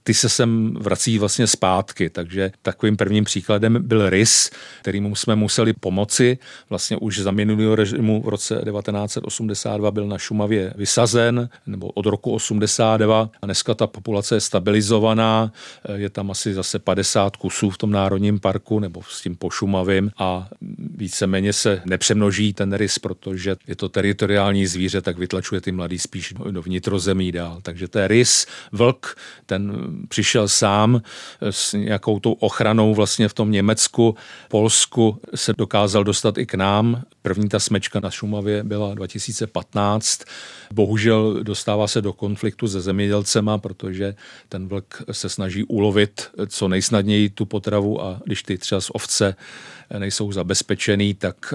ty 0.03 0.15
se 0.15 0.29
sem 0.29 0.56
vrací 0.81 1.19
vlastně 1.19 1.47
zpátky. 1.47 2.11
Takže 2.11 2.53
takovým 2.63 2.97
prvním 2.97 3.25
příkladem 3.25 3.79
byl 3.81 4.11
rys, 4.11 4.51
kterýmu 4.81 5.15
jsme 5.15 5.37
museli 5.37 5.73
pomoci. 5.73 6.39
Vlastně 6.71 6.97
už 6.97 7.19
za 7.19 7.31
minulého 7.31 7.75
režimu 7.75 8.23
v 8.23 8.29
roce 8.29 8.55
1982 8.55 9.91
byl 9.91 10.07
na 10.07 10.19
Šumavě 10.19 10.73
vysazen, 10.77 11.49
nebo 11.67 11.89
od 11.89 12.07
roku 12.07 12.33
82. 12.33 13.31
A 13.43 13.47
dneska 13.47 13.75
ta 13.75 13.87
populace 13.87 14.37
je 14.37 14.41
stabilizovaná, 14.41 15.53
je 15.95 16.11
tam 16.11 16.31
asi 16.31 16.55
zase 16.55 16.79
50 16.79 17.37
kusů 17.37 17.71
v 17.71 17.79
tom 17.79 17.91
národním 17.91 18.41
parku, 18.41 18.81
nebo 18.81 19.03
s 19.09 19.23
tím 19.23 19.37
pošumavým 19.37 20.11
a 20.19 20.49
víceméně 20.97 21.53
se 21.53 21.83
nepřemnoží 21.85 22.53
ten 22.53 22.73
rys, 22.73 22.99
protože 22.99 23.57
je 23.67 23.77
to 23.77 23.89
teritoriální 23.89 24.67
zvíře, 24.67 25.01
tak 25.03 25.19
vytlačuje 25.19 25.61
ty 25.61 25.73
mladý 25.73 25.99
spíš 25.99 26.35
do 26.51 26.63
vnitrozemí 26.63 27.33
dál. 27.33 27.59
Takže 27.63 27.89
to 27.89 27.99
je 27.99 28.09
rys, 28.09 28.47
vlk, 28.73 29.17
ten 29.47 29.73
přišel 30.09 30.46
sám 30.49 31.03
s 31.51 31.73
nějakou 31.73 32.21
tou 32.21 32.33
ochranou 32.33 32.95
vlastně 32.95 33.29
v 33.29 33.35
tom 33.35 33.51
Německu, 33.51 34.17
Polsku 34.49 35.21
se 35.35 35.53
dokázal 35.53 36.05
dostat 36.05 36.39
i 36.39 36.47
k 36.47 36.55
nám. 36.55 37.03
První 37.27 37.49
ta 37.49 37.59
smečka 37.59 38.01
na 38.01 38.11
Šumavě 38.11 38.65
byla 38.65 38.95
2015. 38.95 40.23
Bohužel 40.73 41.43
dostává 41.43 41.89
se 41.89 42.03
do 42.03 42.13
konfliktu 42.13 42.69
se 42.69 42.81
zemědělcema, 42.81 43.59
protože 43.59 44.15
ten 44.49 44.69
vlk 44.69 45.03
se 45.13 45.29
snaží 45.29 45.65
ulovit 45.65 46.31
co 46.47 46.69
nejsnadněji 46.69 47.31
tu 47.31 47.47
potravu 47.47 48.03
a 48.03 48.21
když 48.25 48.43
ty 48.43 48.59
třeba 48.59 48.81
z 48.81 48.91
ovce 48.93 49.37
nejsou 49.99 50.33
zabezpečený, 50.33 51.15
tak 51.15 51.55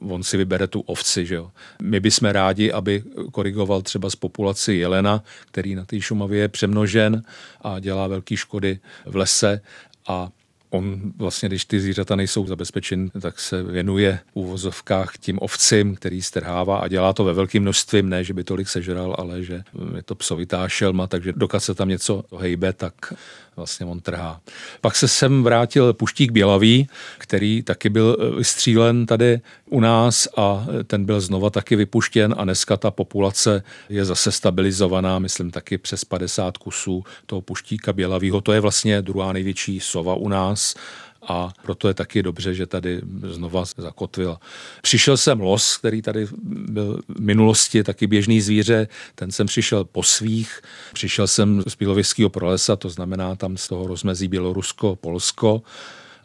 on 0.00 0.22
si 0.22 0.36
vybere 0.36 0.66
tu 0.66 0.80
ovci. 0.80 1.26
Že 1.26 1.34
jo. 1.34 1.50
My 1.82 2.00
bychom 2.00 2.28
rádi, 2.28 2.72
aby 2.72 3.02
korigoval 3.32 3.82
třeba 3.82 4.10
z 4.10 4.16
populaci 4.16 4.74
jelena, 4.74 5.24
který 5.50 5.74
na 5.74 5.84
té 5.84 6.00
Šumavě 6.00 6.40
je 6.40 6.48
přemnožen 6.48 7.22
a 7.60 7.80
dělá 7.80 8.06
velké 8.06 8.36
škody 8.36 8.78
v 9.06 9.16
lese 9.16 9.60
a 10.06 10.30
On 10.70 11.00
vlastně, 11.16 11.48
když 11.48 11.64
ty 11.64 11.80
zvířata 11.80 12.16
nejsou 12.16 12.46
zabezpečeny, 12.46 13.10
tak 13.20 13.40
se 13.40 13.62
věnuje 13.62 14.18
v 14.26 14.36
úvozovkách 14.36 15.18
tím 15.18 15.38
ovcím, 15.42 15.94
který 15.94 16.22
strhává 16.22 16.78
a 16.78 16.88
dělá 16.88 17.12
to 17.12 17.24
ve 17.24 17.32
velkém 17.32 17.62
množství, 17.62 18.02
ne, 18.02 18.24
že 18.24 18.34
by 18.34 18.44
tolik 18.44 18.68
sežral, 18.68 19.16
ale 19.18 19.42
že 19.42 19.62
je 19.96 20.02
to 20.02 20.14
psovitá 20.14 20.68
šelma, 20.68 21.06
takže 21.06 21.32
dokud 21.32 21.60
se 21.60 21.74
tam 21.74 21.88
něco 21.88 22.24
hejbe, 22.38 22.72
tak 22.72 23.12
vlastně 23.56 23.86
on 23.86 24.00
trhá. 24.00 24.40
Pak 24.80 24.96
se 24.96 25.08
sem 25.08 25.42
vrátil 25.42 25.92
Puštík 25.92 26.30
Bělavý, 26.30 26.88
který 27.18 27.62
taky 27.62 27.88
byl 27.88 28.16
eh, 28.20 28.36
vystřílen 28.36 29.06
tady 29.06 29.40
u 29.70 29.80
nás 29.80 30.28
a 30.36 30.66
ten 30.86 31.04
byl 31.04 31.20
znova 31.20 31.50
taky 31.50 31.76
vypuštěn 31.76 32.34
a 32.38 32.44
dneska 32.44 32.76
ta 32.76 32.90
populace 32.90 33.62
je 33.88 34.04
zase 34.04 34.32
stabilizovaná, 34.32 35.18
myslím 35.18 35.50
taky 35.50 35.78
přes 35.78 36.04
50 36.04 36.58
kusů 36.58 37.04
toho 37.26 37.40
Puštíka 37.40 37.92
Bělavýho. 37.92 38.40
To 38.40 38.52
je 38.52 38.60
vlastně 38.60 39.02
druhá 39.02 39.32
největší 39.32 39.80
sova 39.80 40.14
u 40.14 40.28
nás 40.28 40.74
a 41.22 41.52
proto 41.62 41.88
je 41.88 41.94
taky 41.94 42.22
dobře, 42.22 42.54
že 42.54 42.66
tady 42.66 43.00
znova 43.30 43.64
zakotvil. 43.76 44.36
Přišel 44.82 45.16
jsem 45.16 45.40
los, 45.40 45.76
který 45.76 46.02
tady 46.02 46.28
byl 46.48 47.00
v 47.08 47.20
minulosti 47.20 47.84
taky 47.84 48.06
běžný 48.06 48.40
zvíře, 48.40 48.88
ten 49.14 49.32
jsem 49.32 49.46
přišel 49.46 49.84
po 49.84 50.02
svých, 50.02 50.60
přišel 50.92 51.26
jsem 51.26 51.62
z 51.66 51.76
Bílověžského 51.76 52.30
prolesa, 52.30 52.76
to 52.76 52.88
znamená 52.88 53.36
tam 53.36 53.56
z 53.56 53.68
toho 53.68 53.86
rozmezí 53.86 54.28
Bělorusko, 54.28 54.96
Polsko, 54.96 55.62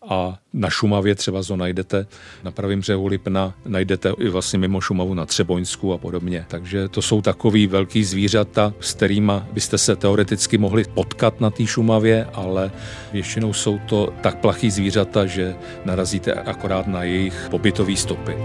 a 0.10 0.38
na 0.54 0.70
Šumavě 0.70 1.16
třeba 1.16 1.44
to 1.44 1.56
najdete, 1.56 2.06
na 2.44 2.52
pravém 2.52 2.80
břehu 2.80 3.08
Lipna 3.08 3.54
najdete 3.66 4.14
i 4.20 4.30
vlastně 4.30 4.60
mimo 4.60 4.82
Šumavu 4.82 5.14
na 5.14 5.26
Třeboňsku 5.26 5.94
a 5.94 5.98
podobně. 5.98 6.46
Takže 6.48 6.88
to 6.88 7.02
jsou 7.02 7.22
takový 7.22 7.68
velký 7.68 8.04
zvířata, 8.04 8.74
s 8.80 8.94
kterými 8.94 9.34
byste 9.52 9.78
se 9.78 9.96
teoreticky 9.96 10.58
mohli 10.58 10.84
potkat 10.94 11.42
na 11.42 11.50
té 11.50 11.66
Šumavě, 11.66 12.28
ale 12.34 12.72
většinou 13.14 13.54
jsou 13.54 13.80
to 13.86 14.14
tak 14.22 14.38
plachý 14.38 14.72
zvířata, 14.72 15.26
že 15.26 15.56
narazíte 15.86 16.34
akorát 16.34 16.88
na 16.88 17.04
jejich 17.04 17.48
pobytové 17.52 17.96
stopy. 17.96 18.36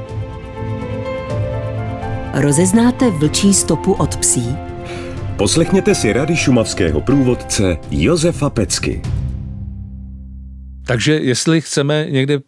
Rozeznáte 2.35 3.11
vlčí 3.11 3.55
stopu 3.55 3.93
od 3.93 4.17
psí? 4.17 4.57
Poslechněte 5.37 5.95
si 5.95 6.13
rady 6.13 6.37
šumavského 6.37 7.01
průvodce 7.01 7.77
Josefa 7.91 8.51
Pecky. 8.51 9.03
Takže 10.91 11.19
jestli 11.23 11.61
chceme 11.61 12.07
někde 12.11 12.41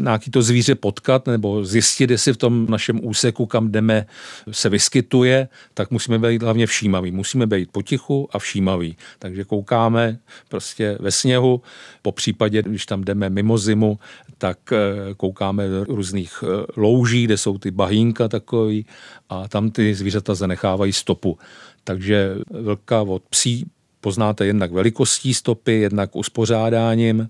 nějaký 0.00 0.30
to 0.30 0.42
zvíře 0.42 0.74
potkat 0.74 1.26
nebo 1.26 1.64
zjistit, 1.64 2.10
jestli 2.10 2.32
v 2.32 2.36
tom 2.36 2.66
našem 2.66 3.00
úseku, 3.02 3.46
kam 3.46 3.72
jdeme, 3.72 4.06
se 4.50 4.68
vyskytuje, 4.68 5.48
tak 5.74 5.90
musíme 5.90 6.18
být 6.18 6.42
hlavně 6.42 6.66
všímaví. 6.66 7.10
Musíme 7.10 7.46
být 7.46 7.72
potichu 7.72 8.28
a 8.32 8.38
všímaví. 8.38 8.96
Takže 9.18 9.44
koukáme 9.44 10.18
prostě 10.48 10.96
ve 11.00 11.10
sněhu, 11.10 11.62
po 12.02 12.12
případě, 12.12 12.62
když 12.62 12.86
tam 12.86 13.04
jdeme 13.04 13.30
mimo 13.30 13.58
zimu, 13.58 13.98
tak 14.38 14.58
eh, 14.72 15.14
koukáme 15.16 15.68
do 15.68 15.84
různých 15.84 16.44
eh, 16.46 16.66
louží, 16.76 17.24
kde 17.24 17.36
jsou 17.36 17.58
ty 17.58 17.70
bahínka 17.70 18.28
takový 18.28 18.86
a 19.28 19.48
tam 19.48 19.70
ty 19.70 19.94
zvířata 19.94 20.34
zanechávají 20.34 20.92
stopu. 20.92 21.38
Takže 21.84 22.34
vlka 22.50 23.02
od 23.02 23.22
psí 23.22 23.66
poznáte 24.00 24.46
jednak 24.46 24.72
velikostí 24.72 25.34
stopy, 25.34 25.80
jednak 25.80 26.16
uspořádáním 26.16 27.28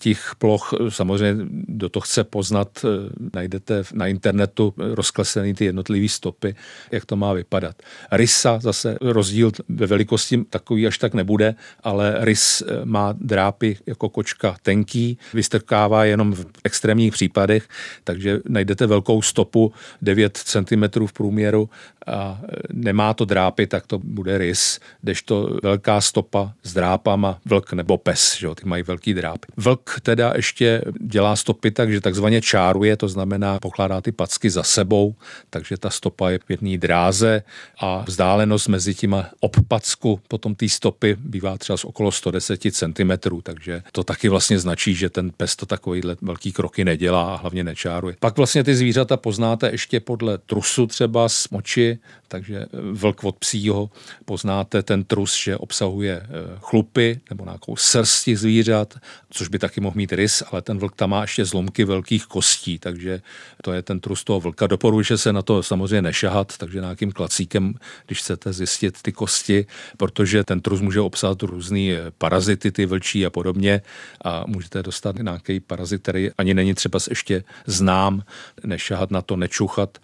těch 0.00 0.32
ploch. 0.38 0.74
Samozřejmě, 0.88 1.46
do 1.68 1.88
toho 1.88 2.00
chce 2.00 2.24
poznat, 2.24 2.84
eh, 2.84 2.88
najdete 3.34 3.82
na 3.92 4.06
internetu 4.06 4.74
rozkleslený 4.76 5.54
ty 5.54 5.64
jednotlivé 5.64 6.08
stopy, 6.08 6.54
jak 6.92 7.04
to 7.04 7.16
má 7.16 7.32
vypadat. 7.32 7.76
Rysa 8.12 8.58
zase 8.62 8.98
rozdíl 9.00 9.52
ve 9.68 9.86
velikosti 9.86 10.44
takový 10.50 10.86
až 10.86 10.98
tak 10.98 11.14
nebude, 11.14 11.54
ale 11.82 12.16
rys 12.20 12.62
eh, 12.62 12.84
má 12.84 13.14
drápy 13.20 13.76
jako 13.86 14.08
kočka 14.08 14.56
tenký, 14.62 15.18
vystrkává 15.34 16.04
jenom 16.04 16.34
v 16.34 16.46
extrémních 16.64 17.12
případech, 17.12 17.68
takže 18.04 18.40
najdete 18.48 18.86
velkou 18.86 19.22
stopu 19.22 19.72
9 20.02 20.36
cm 20.36 21.06
v 21.06 21.12
průměru 21.12 21.70
a 22.06 22.40
eh, 22.42 22.56
nemá 22.72 23.14
to 23.14 23.24
drápy, 23.24 23.66
tak 23.66 23.86
to 23.86 23.98
bude 23.98 24.38
rys, 24.38 24.80
to 25.24 25.58
velká 25.62 26.00
stopa 26.00 26.52
s 26.62 26.72
drápama, 26.72 27.38
vlk 27.44 27.72
nebo 27.72 27.98
pes, 27.98 28.36
že 28.38 28.46
jo, 28.46 28.54
ty 28.54 28.66
mají 28.66 28.82
velký 28.82 29.14
drápy. 29.14 29.46
Vlk 29.56 29.89
teda 30.02 30.32
ještě 30.36 30.82
dělá 31.00 31.36
stopy 31.36 31.70
tak, 31.70 31.92
že 31.92 32.00
takzvaně 32.00 32.40
čáruje, 32.40 32.96
to 32.96 33.08
znamená 33.08 33.58
pokládá 33.58 34.00
ty 34.00 34.12
packy 34.12 34.50
za 34.50 34.62
sebou, 34.62 35.14
takže 35.50 35.76
ta 35.76 35.90
stopa 35.90 36.30
je 36.30 36.38
jedné 36.48 36.78
dráze 36.78 37.42
a 37.80 38.04
vzdálenost 38.06 38.68
mezi 38.68 38.94
těma 38.94 39.30
obpacku 39.40 40.20
potom 40.28 40.54
té 40.54 40.68
stopy 40.68 41.16
bývá 41.20 41.58
třeba 41.58 41.76
z 41.76 41.84
okolo 41.84 42.12
110 42.12 42.60
cm, 42.72 43.10
takže 43.42 43.82
to 43.92 44.04
taky 44.04 44.28
vlastně 44.28 44.58
značí, 44.58 44.94
že 44.94 45.10
ten 45.10 45.30
pes 45.36 45.56
to 45.56 45.66
takovýhle 45.66 46.16
velký 46.22 46.52
kroky 46.52 46.84
nedělá 46.84 47.34
a 47.34 47.36
hlavně 47.36 47.64
nečáruje. 47.64 48.16
Pak 48.20 48.36
vlastně 48.36 48.64
ty 48.64 48.74
zvířata 48.74 49.16
poznáte 49.16 49.70
ještě 49.70 50.00
podle 50.00 50.38
trusu 50.38 50.86
třeba 50.86 51.28
z 51.28 51.48
moči, 51.48 51.98
takže 52.28 52.66
vlk 52.92 53.24
od 53.24 53.36
psího 53.36 53.90
poznáte 54.24 54.82
ten 54.82 55.04
trus, 55.04 55.36
že 55.36 55.56
obsahuje 55.56 56.22
eh, 56.22 56.28
chlupy 56.60 57.20
nebo 57.30 57.44
nějakou 57.44 57.76
srsti 57.76 58.36
zvířat, 58.36 58.94
což 59.30 59.48
by 59.48 59.58
taky 59.58 59.79
mohl 59.80 59.96
mít 59.96 60.12
rys, 60.12 60.42
ale 60.52 60.62
ten 60.62 60.78
vlk 60.78 60.96
tam 60.96 61.10
má 61.10 61.20
ještě 61.20 61.44
zlomky 61.44 61.84
velkých 61.84 62.26
kostí, 62.26 62.78
takže 62.78 63.20
to 63.62 63.72
je 63.72 63.82
ten 63.82 64.00
trus 64.00 64.24
toho 64.24 64.40
vlka. 64.40 64.66
Doporučuje 64.66 65.18
se 65.18 65.32
na 65.32 65.42
to 65.42 65.62
samozřejmě 65.62 66.02
nešahat, 66.02 66.56
takže 66.56 66.80
nějakým 66.80 67.12
klacíkem, 67.12 67.74
když 68.06 68.18
chcete 68.18 68.52
zjistit 68.52 69.02
ty 69.02 69.12
kosti, 69.12 69.66
protože 69.96 70.44
ten 70.44 70.60
trus 70.60 70.80
může 70.80 71.00
obsahovat 71.00 71.42
různé 71.42 71.80
eh, 71.80 72.10
parazity, 72.18 72.70
ty 72.70 72.86
vlčí 72.86 73.26
a 73.26 73.30
podobně. 73.30 73.82
A 74.24 74.44
můžete 74.46 74.82
dostat 74.82 75.16
nějaký 75.16 75.60
parazit, 75.60 76.02
který 76.02 76.30
ani 76.38 76.54
není 76.54 76.74
třeba 76.74 76.98
ještě 77.08 77.44
znám, 77.66 78.22
nešahat 78.64 79.10
na 79.10 79.22
to, 79.22 79.36
nečuchat, 79.36 79.98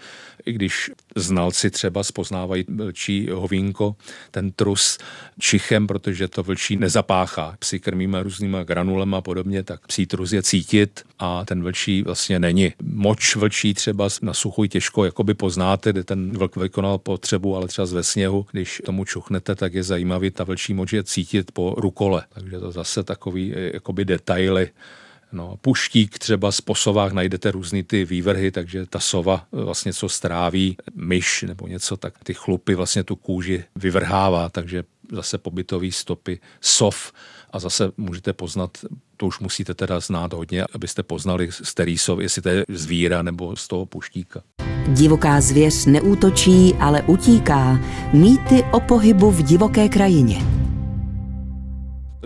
i 0.46 0.52
když 0.52 0.90
znalci 1.16 1.70
třeba 1.70 2.04
spoznávají 2.04 2.64
vlčí 2.68 3.28
hovínko, 3.32 3.96
ten 4.30 4.52
trus 4.52 4.98
čichem, 5.38 5.86
protože 5.86 6.28
to 6.28 6.42
vlčí 6.42 6.76
nezapáchá. 6.76 7.56
Psi 7.58 7.80
krmíme 7.80 8.22
různýma 8.22 8.62
granulema 8.62 9.18
a 9.18 9.20
podobně, 9.20 9.62
tak 9.62 9.86
psí 9.86 10.06
trus 10.06 10.32
je 10.32 10.42
cítit 10.42 11.02
a 11.18 11.44
ten 11.44 11.62
vlčí 11.62 12.02
vlastně 12.02 12.38
není. 12.38 12.72
Moč 12.82 13.36
vlčí 13.36 13.74
třeba 13.74 14.08
na 14.22 14.34
suchu 14.34 14.66
těžko 14.66 15.04
jakoby 15.04 15.34
poznáte, 15.34 15.92
kde 15.92 16.04
ten 16.04 16.38
vlk 16.38 16.56
vykonal 16.56 16.98
potřebu, 16.98 17.56
ale 17.56 17.68
třeba 17.68 17.86
ve 17.92 18.02
sněhu, 18.02 18.46
když 18.52 18.82
tomu 18.84 19.04
čuchnete, 19.04 19.54
tak 19.54 19.74
je 19.74 19.82
zajímavý, 19.82 20.30
ta 20.30 20.44
vlčí 20.44 20.74
moč 20.74 20.92
je 20.92 21.04
cítit 21.04 21.52
po 21.52 21.74
rukole. 21.78 22.22
Takže 22.34 22.58
to 22.60 22.72
zase 22.72 23.02
takový 23.02 23.54
jakoby 23.72 24.04
detaily 24.04 24.70
No, 25.36 25.56
puštík 25.60 26.18
třeba 26.18 26.52
z 26.52 26.60
posovách 26.60 27.12
najdete 27.12 27.50
různý 27.50 27.82
ty 27.82 28.04
vývrhy, 28.04 28.50
takže 28.50 28.86
ta 28.86 29.00
sova 29.00 29.44
vlastně 29.52 29.92
co 29.92 30.08
stráví, 30.08 30.76
myš 30.94 31.44
nebo 31.48 31.66
něco, 31.66 31.96
tak 31.96 32.14
ty 32.24 32.34
chlupy 32.34 32.74
vlastně 32.74 33.04
tu 33.04 33.16
kůži 33.16 33.64
vyvrhává, 33.76 34.48
takže 34.48 34.84
zase 35.12 35.38
pobytový 35.38 35.92
stopy 35.92 36.40
sov 36.60 37.12
a 37.50 37.58
zase 37.58 37.92
můžete 37.96 38.32
poznat, 38.32 38.78
to 39.16 39.26
už 39.26 39.40
musíte 39.40 39.74
teda 39.74 40.00
znát 40.00 40.32
hodně, 40.32 40.64
abyste 40.72 41.02
poznali 41.02 41.52
z 41.52 41.72
který 41.72 41.98
sov, 41.98 42.20
jestli 42.20 42.42
to 42.42 42.48
je 42.48 42.64
zvíra 42.68 43.22
nebo 43.22 43.56
z 43.56 43.68
toho 43.68 43.86
puštíka. 43.86 44.42
Divoká 44.88 45.40
zvěř 45.40 45.86
neútočí, 45.86 46.74
ale 46.80 47.02
utíká. 47.02 47.80
Mýty 48.12 48.64
o 48.72 48.80
pohybu 48.80 49.30
v 49.30 49.42
divoké 49.42 49.88
krajině 49.88 50.55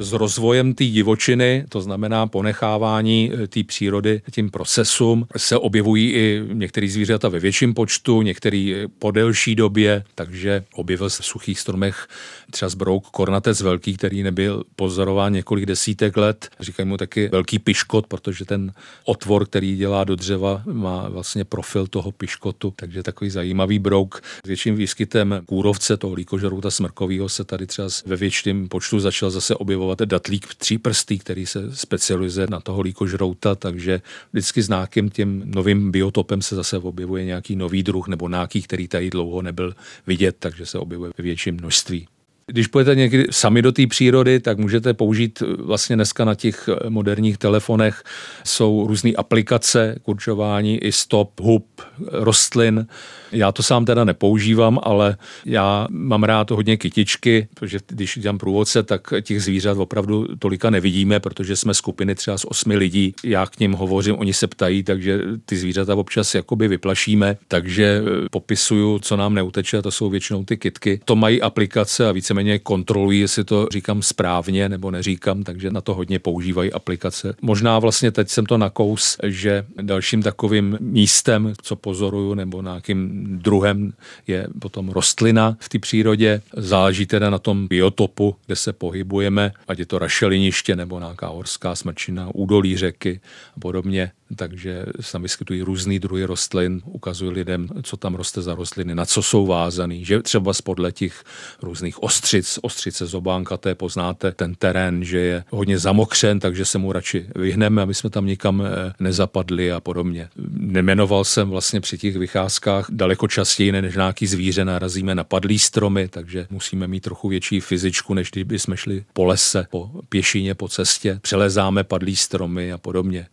s 0.01 0.13
rozvojem 0.13 0.75
té 0.75 0.85
divočiny, 0.85 1.65
to 1.69 1.81
znamená 1.81 2.27
ponechávání 2.27 3.33
eh, 3.33 3.47
té 3.47 3.63
přírody 3.63 4.23
tím 4.31 4.51
procesům, 4.51 5.27
se 5.37 5.57
objevují 5.57 6.13
i 6.13 6.43
některé 6.53 6.89
zvířata 6.89 7.29
ve 7.29 7.39
větším 7.39 7.75
počtu, 7.75 8.23
některý 8.23 8.75
eh, 8.75 8.89
po 8.99 9.11
delší 9.11 9.55
době, 9.55 10.05
takže 10.15 10.65
objevil 10.75 11.11
se 11.11 11.23
v 11.23 11.27
suchých 11.27 11.61
stromech 11.61 12.09
třeba 12.51 12.69
zbrouk 12.69 13.07
kornatec 13.07 13.61
velký, 13.61 13.97
který 13.97 14.23
nebyl 14.23 14.65
pozorován 14.77 15.33
několik 15.33 15.67
desítek 15.67 16.17
let. 16.17 16.49
Říkají 16.61 16.89
mu 16.89 16.97
taky 16.97 17.29
velký 17.29 17.59
piškot, 17.59 18.07
protože 18.07 18.45
ten 18.45 18.73
otvor, 19.05 19.47
který 19.47 19.77
dělá 19.77 20.05
do 20.05 20.17
dřeva, 20.17 20.63
má 20.67 21.09
vlastně 21.09 21.45
profil 21.45 21.87
toho 21.87 22.13
piškotu, 22.13 22.73
takže 22.77 23.03
takový 23.03 23.31
zajímavý 23.31 23.79
brouk. 23.79 24.23
S 24.45 24.49
větším 24.49 24.77
výskytem 24.77 25.41
kůrovce, 25.47 25.97
toho 25.97 26.15
líkožrouta 26.15 26.71
smrkového, 26.71 27.29
se 27.29 27.45
tady 27.45 27.67
třeba 27.67 27.89
ve 28.07 28.17
větším 28.17 28.69
počtu 28.69 29.01
začal 29.01 29.31
zase 29.31 29.55
objevovat 29.55 29.90
objevovat 29.91 30.09
datlík 30.09 30.55
tříprstý, 30.55 31.19
který 31.19 31.47
se 31.47 31.77
specializuje 31.77 32.47
na 32.51 32.61
toho 32.61 32.81
líkožrouta, 32.81 33.55
takže 33.55 34.03
vždycky 34.33 34.63
s 34.63 34.69
nějakým 34.69 35.11
tím 35.11 35.43
novým 35.45 35.91
biotopem 35.91 36.43
se 36.43 36.57
zase 36.57 36.79
objevuje 36.79 37.25
nějaký 37.25 37.57
nový 37.57 37.83
druh 37.83 38.09
nebo 38.09 38.29
nějaký, 38.29 38.63
který 38.63 38.89
tady 38.89 39.11
dlouho 39.11 39.43
nebyl 39.43 39.75
vidět, 40.07 40.37
takže 40.39 40.67
se 40.67 40.79
objevuje 40.79 41.13
ve 41.19 41.25
větším 41.25 41.55
množství. 41.55 42.09
Když 42.51 42.67
půjdete 42.67 42.95
někdy 42.95 43.27
sami 43.31 43.63
do 43.63 43.73
té 43.73 43.87
přírody, 43.87 44.41
tak 44.41 44.59
můžete 44.59 44.95
použít 44.95 45.43
eh, 45.43 45.63
vlastně 45.63 45.97
dneska 45.97 46.25
na 46.25 46.35
těch 46.35 46.69
eh, 46.69 46.91
moderních 46.91 47.39
telefonech 47.39 48.03
jsou 48.45 48.87
různé 48.87 49.11
aplikace 49.13 49.97
k 50.03 50.09
určování 50.09 50.79
i 50.79 50.93
stop, 50.93 51.41
hub, 51.41 51.67
rostlin. 52.13 52.87
Já 53.33 53.53
to 53.53 53.63
sám 53.63 53.85
teda 53.85 54.05
nepoužívám, 54.05 54.79
ale 54.83 55.17
já 55.47 55.87
mám 55.91 56.25
rád 56.25 56.51
hodně 56.51 56.77
kytičky, 56.77 57.49
protože 57.55 57.79
když 57.87 58.19
dělám 58.19 58.39
průvodce, 58.39 58.83
tak 58.83 59.13
těch 59.23 59.43
zvířat 59.43 59.79
opravdu 59.79 60.27
tolika 60.39 60.71
nevidíme, 60.71 61.21
protože 61.21 61.57
jsme 61.57 61.75
skupiny 61.75 62.15
třeba 62.15 62.39
z 62.39 62.45
osmi 62.45 62.77
lidí. 62.77 63.15
Já 63.25 63.47
k 63.47 63.61
ním 63.61 63.73
hovořím, 63.73 64.19
oni 64.19 64.33
se 64.33 64.47
ptají, 64.47 64.83
takže 64.83 65.21
ty 65.47 65.57
zvířata 65.57 65.95
občas 65.95 66.35
jakoby 66.35 66.69
vyplašíme, 66.69 67.37
takže 67.49 68.03
eh, 68.07 68.29
popisuju, 68.31 68.99
co 68.99 69.17
nám 69.17 69.35
neuteče, 69.35 69.83
to 69.83 69.91
jsou 69.91 70.11
většinou 70.11 70.45
ty 70.45 70.57
kitky. 70.57 71.01
To 71.05 71.17
mají 71.17 71.43
aplikace 71.43 72.09
a 72.09 72.13
víceméně 72.13 72.40
víceméně 72.41 72.59
kontrolují, 72.59 73.21
jestli 73.21 73.45
to 73.45 73.69
říkám 73.73 74.03
správně 74.03 74.69
nebo 74.69 74.91
neříkám, 74.91 75.43
takže 75.43 75.71
na 75.71 75.81
to 75.81 75.95
hodně 75.95 76.19
používají 76.19 76.73
aplikace. 76.73 77.35
Možná 77.43 77.79
vlastně 77.79 78.11
teď 78.11 78.29
jsem 78.29 78.47
to 78.47 78.59
nakous, 78.59 79.17
že 79.27 79.65
dalším 79.83 80.23
takovým 80.23 80.79
místem, 80.81 81.53
co 81.63 81.77
pozoruju, 81.77 82.35
nebo 82.35 82.63
nějakým 82.63 83.29
druhem 83.43 83.93
je 84.27 84.49
potom 84.59 84.89
rostlina 84.89 85.57
v 85.61 85.69
té 85.69 85.79
přírodě. 85.79 86.43
Záleží 86.57 87.07
teda 87.07 87.31
na 87.31 87.39
tom 87.39 87.69
biotopu, 87.69 88.37
kde 88.47 88.57
se 88.57 88.73
pohybujeme, 88.73 89.53
ať 89.69 89.79
je 89.79 89.87
to 89.87 89.99
rašeliniště 89.99 90.77
nebo 90.77 90.99
nějaká 90.99 91.29
horská 91.29 91.75
smrčina, 91.75 92.31
údolí 92.35 92.77
řeky 92.77 93.21
a 93.57 93.61
podobně 93.61 94.13
takže 94.37 94.85
se 95.01 95.13
tam 95.13 95.23
vyskytují 95.23 95.63
různý 95.63 95.99
druhy 95.99 96.25
rostlin, 96.25 96.83
ukazují 96.85 97.31
lidem, 97.31 97.69
co 97.83 97.97
tam 97.97 98.15
roste 98.15 98.43
za 98.43 98.55
rostliny, 98.55 98.95
na 98.95 99.07
co 99.07 99.23
jsou 99.23 99.47
vázaný, 99.47 100.05
že 100.05 100.23
třeba 100.23 100.53
podle 100.65 100.93
těch 100.93 101.25
různých 101.63 102.03
ostřic, 102.03 102.59
ostřice 102.63 103.07
zobánkaté, 103.07 103.75
poznáte 103.75 104.33
ten 104.33 104.55
terén, 104.55 105.05
že 105.05 105.19
je 105.19 105.45
hodně 105.51 105.79
zamokřen, 105.79 106.41
takže 106.41 106.65
se 106.65 106.79
mu 106.79 106.93
radši 106.93 107.27
vyhneme, 107.37 107.83
aby 107.83 107.95
jsme 107.95 108.11
tam 108.11 108.27
nikam 108.27 108.63
eh, 108.63 108.93
nezapadli 109.01 109.73
a 109.73 109.81
podobně. 109.81 110.29
Nemenoval 110.53 111.25
jsem 111.25 111.49
vlastně 111.49 111.81
při 111.81 111.99
těch 111.99 112.17
vycházkách 112.17 112.87
daleko 112.91 113.29
častěji, 113.29 113.73
než 113.73 113.95
nějaký 113.95 114.27
zvíře 114.27 114.65
narazíme 114.65 115.15
na 115.15 115.25
padlý 115.25 115.59
stromy, 115.59 116.09
takže 116.09 116.47
musíme 116.51 116.87
mít 116.87 117.01
trochu 117.01 117.29
větší 117.29 117.61
fyzičku, 117.61 118.15
než 118.15 118.31
kdyby 118.31 118.59
jsme 118.59 118.77
šli 118.77 119.05
po 119.13 119.25
lese, 119.25 119.67
po 119.71 119.91
pěšině, 120.09 120.55
po 120.55 120.69
cestě, 120.69 121.19
přelezáme 121.23 121.85
padlý 121.85 122.17
stromy 122.17 122.73
a 122.73 122.79
podobně 122.79 123.27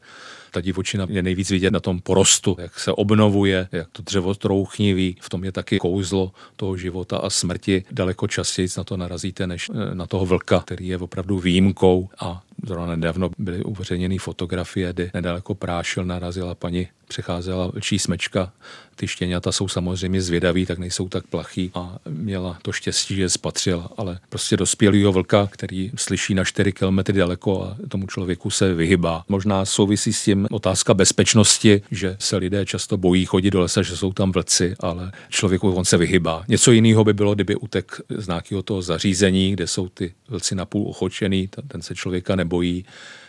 ta 0.51 0.61
divočina 0.61 1.07
je 1.09 1.23
nejvíc 1.23 1.49
vidět 1.49 1.71
na 1.71 1.79
tom 1.79 1.99
porostu, 1.99 2.55
jak 2.59 2.79
se 2.79 2.91
obnovuje, 2.91 3.67
jak 3.71 3.87
to 3.91 4.03
dřevo 4.03 4.35
trouchniví. 4.35 5.15
V 5.21 5.29
tom 5.29 5.43
je 5.43 5.51
taky 5.51 5.79
kouzlo 5.79 6.31
toho 6.55 6.77
života 6.77 7.17
a 7.17 7.29
smrti. 7.29 7.83
Daleko 7.91 8.27
častěji 8.27 8.67
na 8.77 8.83
to 8.83 8.97
narazíte, 8.97 9.47
než 9.47 9.69
eh, 9.69 9.95
na 9.95 10.07
toho 10.07 10.25
vlka, 10.25 10.59
který 10.59 10.87
je 10.87 10.97
opravdu 10.97 11.39
výjimkou 11.39 12.09
a 12.19 12.41
Zrovna 12.65 12.95
nedávno 12.95 13.29
byly 13.37 13.63
uveřejněny 13.63 14.17
fotografie, 14.17 14.93
kdy 14.93 15.11
nedaleko 15.13 15.55
prášil 15.55 16.05
narazila 16.05 16.55
paní, 16.55 16.87
přecházela 17.07 17.67
vlčí 17.67 17.99
smečka. 17.99 18.51
Ty 18.95 19.07
štěňata 19.07 19.51
jsou 19.51 19.67
samozřejmě 19.67 20.21
zvědaví, 20.21 20.65
tak 20.65 20.77
nejsou 20.77 21.09
tak 21.09 21.27
plachý 21.27 21.71
a 21.73 21.97
měla 22.09 22.57
to 22.61 22.71
štěstí, 22.71 23.15
že 23.15 23.29
spatřila, 23.29 23.91
ale 23.97 24.19
prostě 24.29 24.57
dospělýho 24.57 25.11
vlka, 25.11 25.47
který 25.51 25.91
slyší 25.95 26.33
na 26.33 26.43
4 26.43 26.71
kilometry 26.71 27.19
daleko 27.19 27.63
a 27.63 27.77
tomu 27.87 28.07
člověku 28.07 28.49
se 28.49 28.73
vyhybá. 28.73 29.25
Možná 29.29 29.65
souvisí 29.65 30.13
s 30.13 30.23
tím 30.23 30.47
otázka 30.51 30.93
bezpečnosti, 30.93 31.81
že 31.91 32.17
se 32.19 32.37
lidé 32.37 32.65
často 32.65 32.97
bojí 32.97 33.25
chodit 33.25 33.51
do 33.51 33.61
lesa, 33.61 33.81
že 33.81 33.97
jsou 33.97 34.13
tam 34.13 34.31
vlci, 34.31 34.75
ale 34.79 35.11
člověku 35.29 35.71
on 35.71 35.85
se 35.85 35.97
vyhybá. 35.97 36.43
Něco 36.47 36.71
jiného 36.71 37.03
by 37.03 37.13
bylo, 37.13 37.35
kdyby 37.35 37.55
utek 37.55 38.01
z 38.17 38.27
nějakého 38.27 38.63
toho 38.63 38.81
zařízení, 38.81 39.51
kde 39.51 39.67
jsou 39.67 39.89
ty 39.89 40.13
vlci 40.29 40.55
napůl 40.55 40.89
ochočený, 40.89 41.49
ten 41.67 41.81
se 41.81 41.95
člověka 41.95 42.35
ne 42.35 42.47
nebojí, 42.47 42.85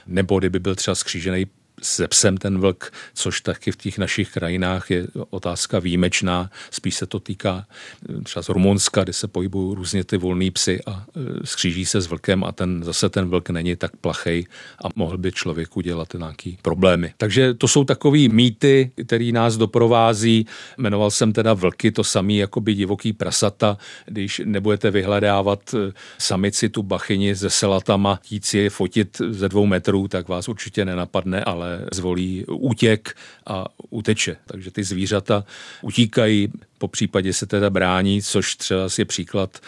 nebo 0.07 0.39
kdyby 0.39 0.59
byl 0.59 0.75
třeba 0.75 0.95
skřížený 0.95 1.47
se 1.83 2.09
psem 2.09 2.37
ten 2.37 2.59
vlk, 2.59 2.93
což 3.15 3.41
taky 3.41 3.73
v 3.73 3.77
těch 3.77 3.99
našich 3.99 4.33
krajinách 4.33 4.91
je 4.91 5.07
otázka 5.31 5.79
výjimečná. 5.79 6.51
Spíš 6.71 6.95
se 6.95 7.07
to 7.07 7.21
týká 7.21 7.67
eh, 8.11 8.23
třeba 8.23 8.43
z 8.43 8.49
Rumunska, 8.49 9.05
kde 9.05 9.13
se 9.13 9.29
pohybují 9.29 9.77
různě 9.77 10.05
ty 10.05 10.17
volný 10.17 10.51
psy 10.51 10.81
a 10.87 11.05
eh, 11.17 11.21
skříží 11.45 11.87
se 11.87 12.01
s 12.01 12.07
vlkem 12.07 12.45
a 12.45 12.53
ten 12.53 12.85
zase 12.85 13.09
ten 13.09 13.29
vlk 13.29 13.51
není 13.51 13.77
tak 13.77 13.97
plachej 13.97 14.47
a 14.85 14.89
mohl 14.97 15.19
by 15.19 15.33
člověku 15.33 15.81
dělat 15.81 16.15
nějaký 16.15 16.59
problémy. 16.63 17.13
Takže 17.17 17.55
to 17.55 17.69
jsou 17.69 17.85
takový 17.85 18.29
mýty, 18.29 18.91
který 19.07 19.33
nás 19.33 19.57
doprovází. 19.57 20.47
Jmenoval 20.79 21.11
jsem 21.11 21.33
teda 21.33 21.55
vlky, 21.55 21.93
to 21.93 22.05
samý 22.05 22.37
jako 22.37 22.61
by 22.61 22.75
divoký 22.75 23.13
prasata, 23.13 23.79
když 24.07 24.43
nebudete 24.45 24.91
vyhledávat 24.91 25.75
eh, 25.75 25.93
samici 26.19 26.69
tu 26.69 26.83
bachyni 26.83 27.37
se 27.37 27.51
selatama, 27.51 28.15
chtít 28.15 28.45
si 28.45 28.59
je 28.59 28.71
fotit 28.71 29.23
ze 29.31 29.49
dvou 29.49 29.67
metrů, 29.67 30.09
tak 30.09 30.29
vás 30.29 30.49
určitě 30.49 30.85
nenapadne, 30.85 31.45
ale 31.45 31.68
zvolí 31.93 32.45
útěk 32.47 33.15
a 33.47 33.65
uteče. 33.91 34.37
Takže 34.47 34.71
ty 34.71 34.85
zvířata 34.85 35.45
utíkají, 35.83 36.53
po 36.79 36.89
případě 36.89 37.33
se 37.33 37.47
teda 37.47 37.71
brání, 37.71 38.23
což 38.23 38.57
třeba 38.57 38.89
je 38.99 39.05
příklad 39.05 39.59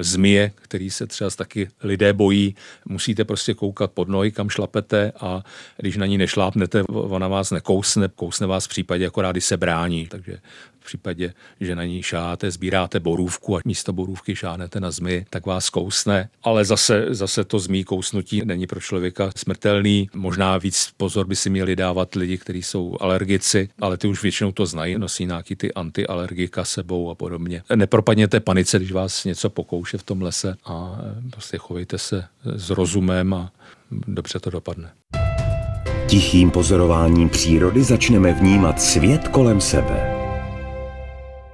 zmije, 0.00 0.52
který 0.54 0.90
se 0.90 1.06
třeba 1.06 1.30
taky 1.30 1.68
lidé 1.82 2.12
bojí. 2.12 2.54
Musíte 2.84 3.24
prostě 3.24 3.54
koukat 3.54 3.92
pod 3.92 4.08
nohy, 4.08 4.32
kam 4.32 4.48
šlapete 4.48 5.12
a 5.20 5.42
když 5.76 5.96
na 5.96 6.06
ní 6.06 6.18
nešlápnete, 6.18 6.82
ona 6.82 7.28
vás 7.28 7.50
nekousne, 7.50 8.08
kousne 8.14 8.46
vás 8.46 8.64
v 8.64 8.68
případě, 8.68 9.06
akorát 9.06 9.36
se 9.38 9.56
brání. 9.56 10.06
Takže 10.06 10.38
v 10.80 10.88
případě, 10.88 11.34
že 11.60 11.74
na 11.74 11.84
ní 11.84 12.02
šáte, 12.02 12.50
sbíráte 12.50 13.00
borůvku 13.00 13.56
a 13.56 13.60
místo 13.64 13.92
borůvky 13.92 14.36
šánete 14.36 14.80
na 14.80 14.90
zmy, 14.90 15.26
tak 15.30 15.46
vás 15.46 15.70
kousne. 15.70 16.28
Ale 16.42 16.64
zase, 16.64 17.06
zase 17.10 17.44
to 17.44 17.58
zmí 17.58 17.84
kousnutí 17.84 18.42
není 18.44 18.66
pro 18.66 18.80
člověka 18.80 19.30
smrtelný. 19.36 20.10
Možná 20.14 20.58
víc 20.58 20.90
pozor 20.96 21.26
by 21.26 21.36
si 21.36 21.50
měli 21.50 21.76
dávat 21.76 22.14
lidi, 22.14 22.38
kteří 22.38 22.62
jsou 22.62 22.96
alergici, 23.00 23.68
ale 23.80 23.96
ty 23.96 24.08
už 24.08 24.22
většinou 24.22 24.52
to 24.52 24.66
znají, 24.66 24.98
nosí 24.98 25.26
nějaký 25.26 25.56
ty 25.56 25.72
antialergika 26.56 26.64
sebou 26.64 27.10
a 27.10 27.14
podobně. 27.14 27.62
Nepropadněte 27.74 28.40
panice, 28.40 28.78
když 28.78 28.92
vás 28.92 29.24
něco 29.24 29.50
pokouše 29.50 29.98
v 29.98 30.02
tom 30.02 30.22
lese 30.22 30.56
a 30.64 31.00
prostě 31.30 31.58
chovejte 31.58 31.98
se 31.98 32.24
s 32.44 32.70
rozumem 32.70 33.34
a 33.34 33.52
dobře 33.90 34.40
to 34.40 34.50
dopadne. 34.50 34.90
Tichým 36.06 36.50
pozorováním 36.50 37.28
přírody 37.28 37.82
začneme 37.82 38.32
vnímat 38.32 38.80
svět 38.80 39.28
kolem 39.28 39.60
sebe. 39.60 40.15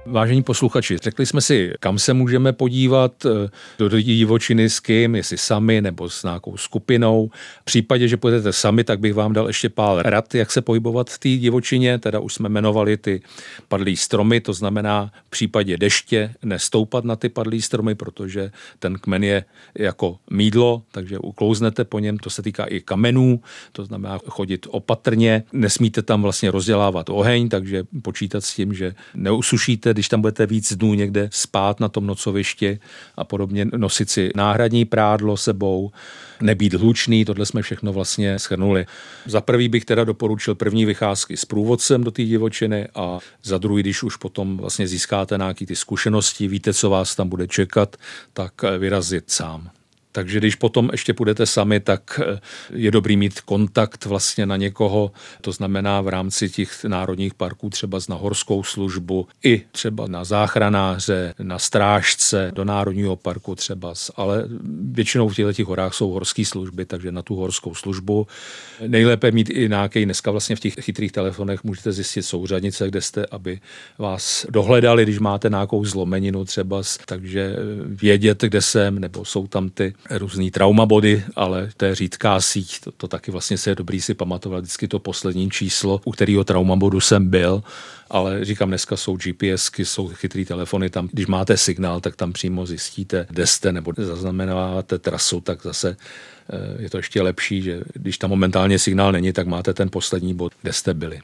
Vážení 0.05 0.43
posluchači, 0.43 0.97
řekli 0.97 1.25
jsme 1.25 1.41
si, 1.41 1.73
kam 1.79 1.99
se 1.99 2.13
můžeme 2.13 2.53
podívat 2.53 3.25
eh, 3.25 3.49
do 3.79 3.89
divočiny 3.89 4.69
s 4.69 4.79
kým, 4.79 5.15
jestli 5.15 5.37
sami 5.37 5.81
nebo 5.81 6.09
s 6.09 6.23
nějakou 6.23 6.57
skupinou. 6.57 7.29
V 7.61 7.65
případě, 7.65 8.07
že 8.07 8.17
půjdete 8.17 8.53
sami, 8.53 8.83
tak 8.83 8.99
bych 8.99 9.13
vám 9.13 9.33
dal 9.33 9.47
ještě 9.47 9.69
pár 9.69 10.05
rad, 10.05 10.35
jak 10.35 10.51
se 10.51 10.61
pohybovat 10.61 11.09
v 11.09 11.19
té 11.19 11.29
divočině. 11.29 11.99
Teda 11.99 12.19
už 12.19 12.33
jsme 12.33 12.49
jmenovali 12.49 12.97
ty 12.97 13.21
padlý 13.67 13.97
stromy, 13.97 14.41
to 14.41 14.53
znamená 14.53 15.11
v 15.25 15.29
případě 15.29 15.77
deště 15.77 16.33
nestoupat 16.43 17.03
na 17.03 17.15
ty 17.15 17.29
padlý 17.29 17.61
stromy, 17.61 17.95
protože 17.95 18.51
ten 18.79 18.99
kmen 18.99 19.23
je 19.23 19.45
jako 19.75 20.17
mídlo, 20.29 20.83
takže 20.91 21.19
uklouznete 21.19 21.83
po 21.83 21.99
něm. 21.99 22.17
To 22.17 22.29
se 22.29 22.41
týká 22.41 22.63
i 22.63 22.79
kamenů, 22.79 23.41
to 23.71 23.85
znamená 23.85 24.19
chodit 24.27 24.67
opatrně. 24.69 25.43
Nesmíte 25.53 26.01
tam 26.01 26.21
vlastně 26.21 26.51
rozdělávat 26.51 27.09
oheň, 27.09 27.49
takže 27.49 27.83
počítat 28.01 28.43
s 28.43 28.55
tím, 28.55 28.73
že 28.73 28.95
neusušíte 29.15 29.92
když 29.93 30.09
tam 30.09 30.21
budete 30.21 30.45
víc 30.45 30.73
dnů 30.73 30.93
někde 30.93 31.29
spát 31.31 31.79
na 31.79 31.89
tom 31.89 32.07
nocovišti 32.07 32.79
a 33.15 33.23
podobně, 33.23 33.65
nosit 33.65 34.09
si 34.09 34.31
náhradní 34.35 34.85
prádlo 34.85 35.37
sebou, 35.37 35.91
nebýt 36.41 36.73
hlučný, 36.73 37.25
tohle 37.25 37.45
jsme 37.45 37.61
všechno 37.61 37.93
vlastně 37.93 38.39
schrnuli. 38.39 38.85
Za 39.25 39.41
prvý 39.41 39.69
bych 39.69 39.85
teda 39.85 40.03
doporučil 40.03 40.55
první 40.55 40.85
vycházky 40.85 41.37
s 41.37 41.45
průvodcem 41.45 42.03
do 42.03 42.11
té 42.11 42.23
divočiny 42.23 42.87
a 42.95 43.19
za 43.43 43.57
druhý, 43.57 43.83
když 43.83 44.03
už 44.03 44.15
potom 44.15 44.57
vlastně 44.57 44.87
získáte 44.87 45.37
nějaké 45.37 45.65
ty 45.65 45.75
zkušenosti, 45.75 46.47
víte, 46.47 46.73
co 46.73 46.89
vás 46.89 47.15
tam 47.15 47.29
bude 47.29 47.47
čekat, 47.47 47.95
tak 48.33 48.53
vyrazit 48.77 49.31
sám. 49.31 49.69
Takže 50.15 50.39
když 50.39 50.55
potom 50.55 50.89
ještě 50.91 51.13
půjdete 51.13 51.45
sami, 51.45 51.79
tak 51.79 52.19
eh, 52.23 52.39
je 52.73 52.91
dobrý 52.91 53.17
mít 53.17 53.41
kontakt 53.41 54.05
vlastně 54.05 54.45
na 54.45 54.57
někoho, 54.57 55.11
to 55.41 55.51
znamená 55.51 56.01
v 56.01 56.07
rámci 56.07 56.49
těch 56.49 56.83
národních 56.83 57.33
parků 57.33 57.69
třeba 57.69 57.99
na 58.09 58.15
horskou 58.15 58.63
službu, 58.63 59.27
i 59.43 59.61
třeba 59.71 60.07
na 60.07 60.23
záchranáře, 60.23 61.33
na 61.39 61.59
strážce, 61.59 62.51
do 62.55 62.63
národního 62.65 63.15
parku 63.15 63.55
třeba, 63.55 63.93
ale 64.15 64.45
většinou 64.91 65.29
v 65.29 65.35
těchto 65.35 65.65
horách 65.65 65.93
jsou 65.93 66.11
horské 66.11 66.45
služby, 66.45 66.85
takže 66.85 67.11
na 67.11 67.21
tu 67.21 67.35
horskou 67.35 67.75
službu. 67.75 68.27
Nejlépe 68.87 69.31
mít 69.31 69.49
i 69.49 69.69
nějaký, 69.69 70.05
dneska 70.05 70.31
vlastně 70.31 70.55
v 70.55 70.59
těch 70.59 70.73
chytrých 70.81 71.11
telefonech 71.11 71.63
můžete 71.63 71.91
zjistit 71.91 72.23
souřadnice, 72.23 72.87
kde 72.87 73.01
jste, 73.01 73.25
aby 73.25 73.59
vás 73.97 74.45
dohledali, 74.49 75.03
když 75.03 75.19
máte 75.19 75.49
nějakou 75.49 75.85
zlomeninu 75.85 76.45
třeba, 76.45 76.81
takže 77.05 77.55
vědět, 77.85 78.41
kde 78.41 78.61
jsem, 78.61 78.99
nebo 78.99 79.25
jsou 79.25 79.47
tam 79.47 79.69
ty 79.69 79.93
různý 80.09 80.51
traumabody, 80.51 81.23
ale 81.35 81.69
to 81.77 81.85
je 81.85 81.95
řídká 81.95 82.41
síť, 82.41 82.79
to, 82.79 82.91
to 82.91 83.07
taky 83.07 83.31
vlastně 83.31 83.57
se 83.57 83.69
je 83.69 83.75
dobrý 83.75 84.01
si 84.01 84.13
pamatovat 84.13 84.63
vždycky 84.63 84.87
to 84.87 84.99
poslední 84.99 85.49
číslo, 85.49 86.01
u 86.05 86.11
kterého 86.11 86.43
traumabodu 86.43 86.99
jsem 86.99 87.29
byl, 87.29 87.63
ale 88.09 88.45
říkám, 88.45 88.69
dneska 88.69 88.97
jsou 88.97 89.17
GPSky, 89.17 89.85
jsou 89.85 90.07
chytrý 90.07 90.45
telefony, 90.45 90.89
tam, 90.89 91.09
když 91.11 91.27
máte 91.27 91.57
signál, 91.57 91.99
tak 91.99 92.15
tam 92.15 92.33
přímo 92.33 92.65
zjistíte, 92.65 93.25
kde 93.29 93.47
jste, 93.47 93.71
nebo 93.71 93.93
zaznamenáváte 93.97 94.99
trasu, 94.99 95.41
tak 95.41 95.63
zase 95.63 95.97
eh, 96.49 96.83
je 96.83 96.89
to 96.89 96.97
ještě 96.97 97.21
lepší, 97.21 97.61
že 97.61 97.81
když 97.93 98.17
tam 98.17 98.29
momentálně 98.29 98.79
signál 98.79 99.11
není, 99.11 99.33
tak 99.33 99.47
máte 99.47 99.73
ten 99.73 99.89
poslední 99.89 100.33
bod, 100.33 100.53
kde 100.61 100.73
jste 100.73 100.93
byli. 100.93 101.19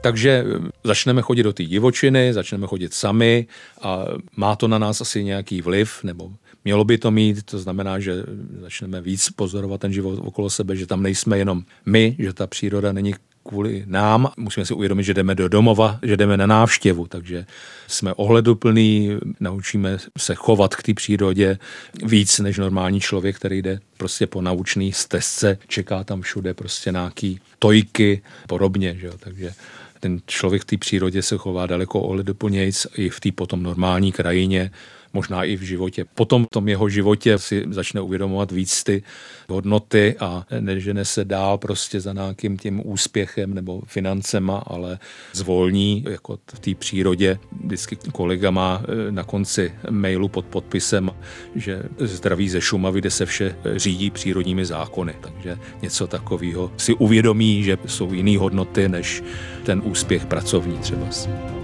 Takže 0.00 0.44
eh, 0.46 0.68
začneme 0.84 1.22
chodit 1.22 1.42
do 1.42 1.52
té 1.52 1.64
divočiny, 1.64 2.32
začneme 2.32 2.66
chodit 2.66 2.94
sami 2.94 3.46
a 3.82 4.04
má 4.36 4.56
to 4.56 4.68
na 4.68 4.78
nás 4.78 5.00
asi 5.00 5.24
nějaký 5.24 5.62
vliv, 5.62 6.04
nebo 6.04 6.30
mělo 6.64 6.84
by 6.84 6.98
to 6.98 7.10
mít, 7.10 7.42
to 7.42 7.58
znamená, 7.58 7.98
že 7.98 8.24
začneme 8.60 9.00
víc 9.00 9.30
pozorovat 9.30 9.80
ten 9.80 9.92
život 9.92 10.20
okolo 10.24 10.50
sebe, 10.50 10.76
že 10.76 10.86
tam 10.86 11.02
nejsme 11.02 11.38
jenom 11.38 11.62
my, 11.86 12.16
že 12.18 12.32
ta 12.32 12.46
příroda 12.46 12.92
není 12.92 13.14
kvůli 13.42 13.84
nám. 13.86 14.32
Musíme 14.36 14.66
si 14.66 14.74
uvědomit, 14.74 15.02
že 15.02 15.14
jdeme 15.14 15.34
do 15.34 15.48
domova, 15.48 15.98
že 16.02 16.16
jdeme 16.16 16.36
na 16.36 16.46
návštěvu, 16.46 17.06
takže 17.06 17.46
jsme 17.86 18.14
ohleduplní, 18.14 19.18
naučíme 19.40 19.98
se 20.18 20.34
chovat 20.34 20.76
k 20.76 20.82
té 20.82 20.94
přírodě 20.94 21.58
víc 22.04 22.38
než 22.38 22.58
normální 22.58 23.00
člověk, 23.00 23.36
který 23.36 23.62
jde 23.62 23.80
prostě 23.96 24.26
po 24.26 24.42
naučný 24.42 24.92
stezce, 24.92 25.58
čeká 25.68 26.04
tam 26.04 26.22
všude 26.22 26.54
prostě 26.54 26.90
nějaký 26.90 27.40
tojky, 27.58 28.22
podobně, 28.48 28.96
že 29.00 29.06
jo? 29.06 29.12
takže 29.18 29.52
ten 30.00 30.20
člověk 30.26 30.62
v 30.62 30.64
té 30.64 30.76
přírodě 30.76 31.22
se 31.22 31.36
chová 31.36 31.66
daleko 31.66 32.00
ohleduplnějc 32.00 32.86
i 32.96 33.08
v 33.08 33.20
té 33.20 33.32
potom 33.32 33.62
normální 33.62 34.12
krajině, 34.12 34.70
možná 35.12 35.44
i 35.44 35.56
v 35.56 35.62
životě. 35.62 36.04
Potom 36.14 36.44
v 36.44 36.48
tom 36.52 36.68
jeho 36.68 36.88
životě 36.88 37.38
si 37.38 37.64
začne 37.70 38.00
uvědomovat 38.00 38.52
víc 38.52 38.84
ty 38.84 39.02
hodnoty 39.48 40.16
a 40.20 40.46
nežene 40.60 41.04
se 41.04 41.24
dál 41.24 41.58
prostě 41.58 42.00
za 42.00 42.12
nějakým 42.12 42.58
tím 42.58 42.82
úspěchem 42.84 43.54
nebo 43.54 43.82
financema, 43.86 44.62
ale 44.66 44.98
zvolní 45.32 46.04
jako 46.10 46.38
v 46.54 46.58
té 46.58 46.74
přírodě. 46.74 47.38
Vždycky 47.64 47.96
kolega 48.12 48.50
má 48.50 48.82
e, 49.08 49.12
na 49.12 49.24
konci 49.24 49.72
mailu 49.90 50.28
pod 50.28 50.44
podpisem, 50.44 51.10
že 51.54 51.82
zdraví 51.98 52.48
ze 52.48 52.60
Šumavy, 52.60 53.00
kde 53.00 53.10
se 53.10 53.26
vše 53.26 53.56
řídí 53.76 54.10
přírodními 54.10 54.64
zákony. 54.64 55.14
Takže 55.20 55.58
něco 55.82 56.06
takového 56.06 56.72
si 56.76 56.94
uvědomí, 56.94 57.62
že 57.62 57.78
jsou 57.86 58.12
jiné 58.12 58.38
hodnoty 58.38 58.88
než 58.88 59.22
ten 59.62 59.82
úspěch 59.84 60.26
pracovní 60.26 60.78
třeba. 60.78 61.59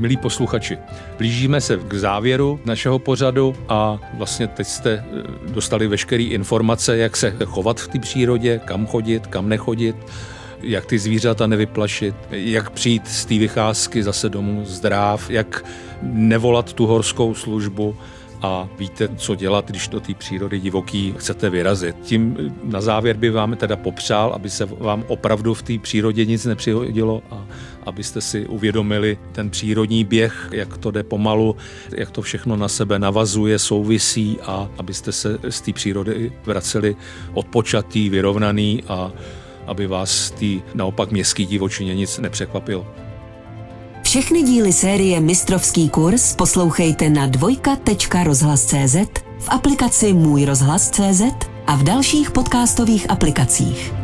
Milí 0.00 0.16
posluchači, 0.16 0.78
blížíme 1.18 1.60
se 1.60 1.76
k 1.76 1.94
závěru 1.94 2.60
našeho 2.64 2.98
pořadu 2.98 3.54
a 3.68 3.98
vlastně 4.14 4.46
teď 4.46 4.66
jste 4.66 4.90
eh, 4.92 5.52
dostali 5.52 5.86
veškeré 5.86 6.22
informace, 6.22 6.96
jak 6.96 7.16
se 7.16 7.36
chovat 7.44 7.80
v 7.80 7.88
té 7.88 7.98
přírodě, 7.98 8.60
kam 8.64 8.86
chodit, 8.86 9.26
kam 9.26 9.48
nechodit, 9.48 9.96
jak 10.62 10.86
ty 10.86 10.98
zvířata 10.98 11.46
nevyplašit, 11.46 12.14
jak 12.30 12.70
přijít 12.70 13.08
z 13.08 13.24
té 13.24 13.38
vycházky 13.38 14.02
zase 14.02 14.28
domů 14.28 14.64
zdrav, 14.64 15.30
jak 15.30 15.64
nevolat 16.02 16.72
tu 16.72 16.86
horskou 16.86 17.34
službu, 17.34 17.96
a 18.42 18.68
víte, 18.78 19.08
co 19.16 19.34
dělat, 19.34 19.70
když 19.70 19.88
do 19.88 20.00
té 20.00 20.14
přírody 20.14 20.60
divoký 20.60 21.14
chcete 21.18 21.50
vyrazit. 21.50 21.96
Tím 22.02 22.54
na 22.64 22.80
závěr 22.80 23.16
by 23.16 23.30
vám 23.30 23.56
teda 23.56 23.76
popřál, 23.76 24.32
aby 24.32 24.50
se 24.50 24.64
vám 24.64 25.04
opravdu 25.08 25.54
v 25.54 25.62
té 25.62 25.78
přírodě 25.78 26.24
nic 26.24 26.44
nepřihodilo 26.44 27.22
a 27.30 27.46
abyste 27.90 28.20
si 28.20 28.46
uvědomili 28.46 29.18
ten 29.32 29.50
přírodní 29.50 30.04
běh, 30.04 30.48
jak 30.52 30.78
to 30.78 30.90
jde 30.90 31.02
pomalu, 31.02 31.56
jak 31.96 32.10
to 32.10 32.22
všechno 32.22 32.56
na 32.56 32.68
sebe 32.68 32.98
navazuje, 32.98 33.58
souvisí 33.58 34.38
a 34.46 34.70
abyste 34.78 35.12
se 35.12 35.38
z 35.48 35.60
té 35.60 35.72
přírody 35.72 36.32
vraceli 36.46 36.96
odpočatý, 37.34 38.08
vyrovnaný 38.08 38.82
a 38.88 39.12
aby 39.66 39.86
vás 39.86 40.30
tý 40.30 40.62
naopak 40.74 41.10
městský 41.10 41.46
divočině 41.46 41.94
nic 41.94 42.18
nepřekvapilo. 42.18 42.86
Všechny 44.02 44.42
díly 44.42 44.72
série 44.72 45.20
Mistrovský 45.20 45.88
kurz 45.88 46.34
poslouchejte 46.34 47.10
na 47.10 47.26
dvojka.rozhlas.cz, 47.26 48.96
v 49.38 49.48
aplikaci 49.48 50.12
Můj 50.12 50.44
rozhlas.cz 50.44 51.22
a 51.66 51.76
v 51.76 51.82
dalších 51.82 52.30
podcastových 52.30 53.10
aplikacích. 53.10 53.99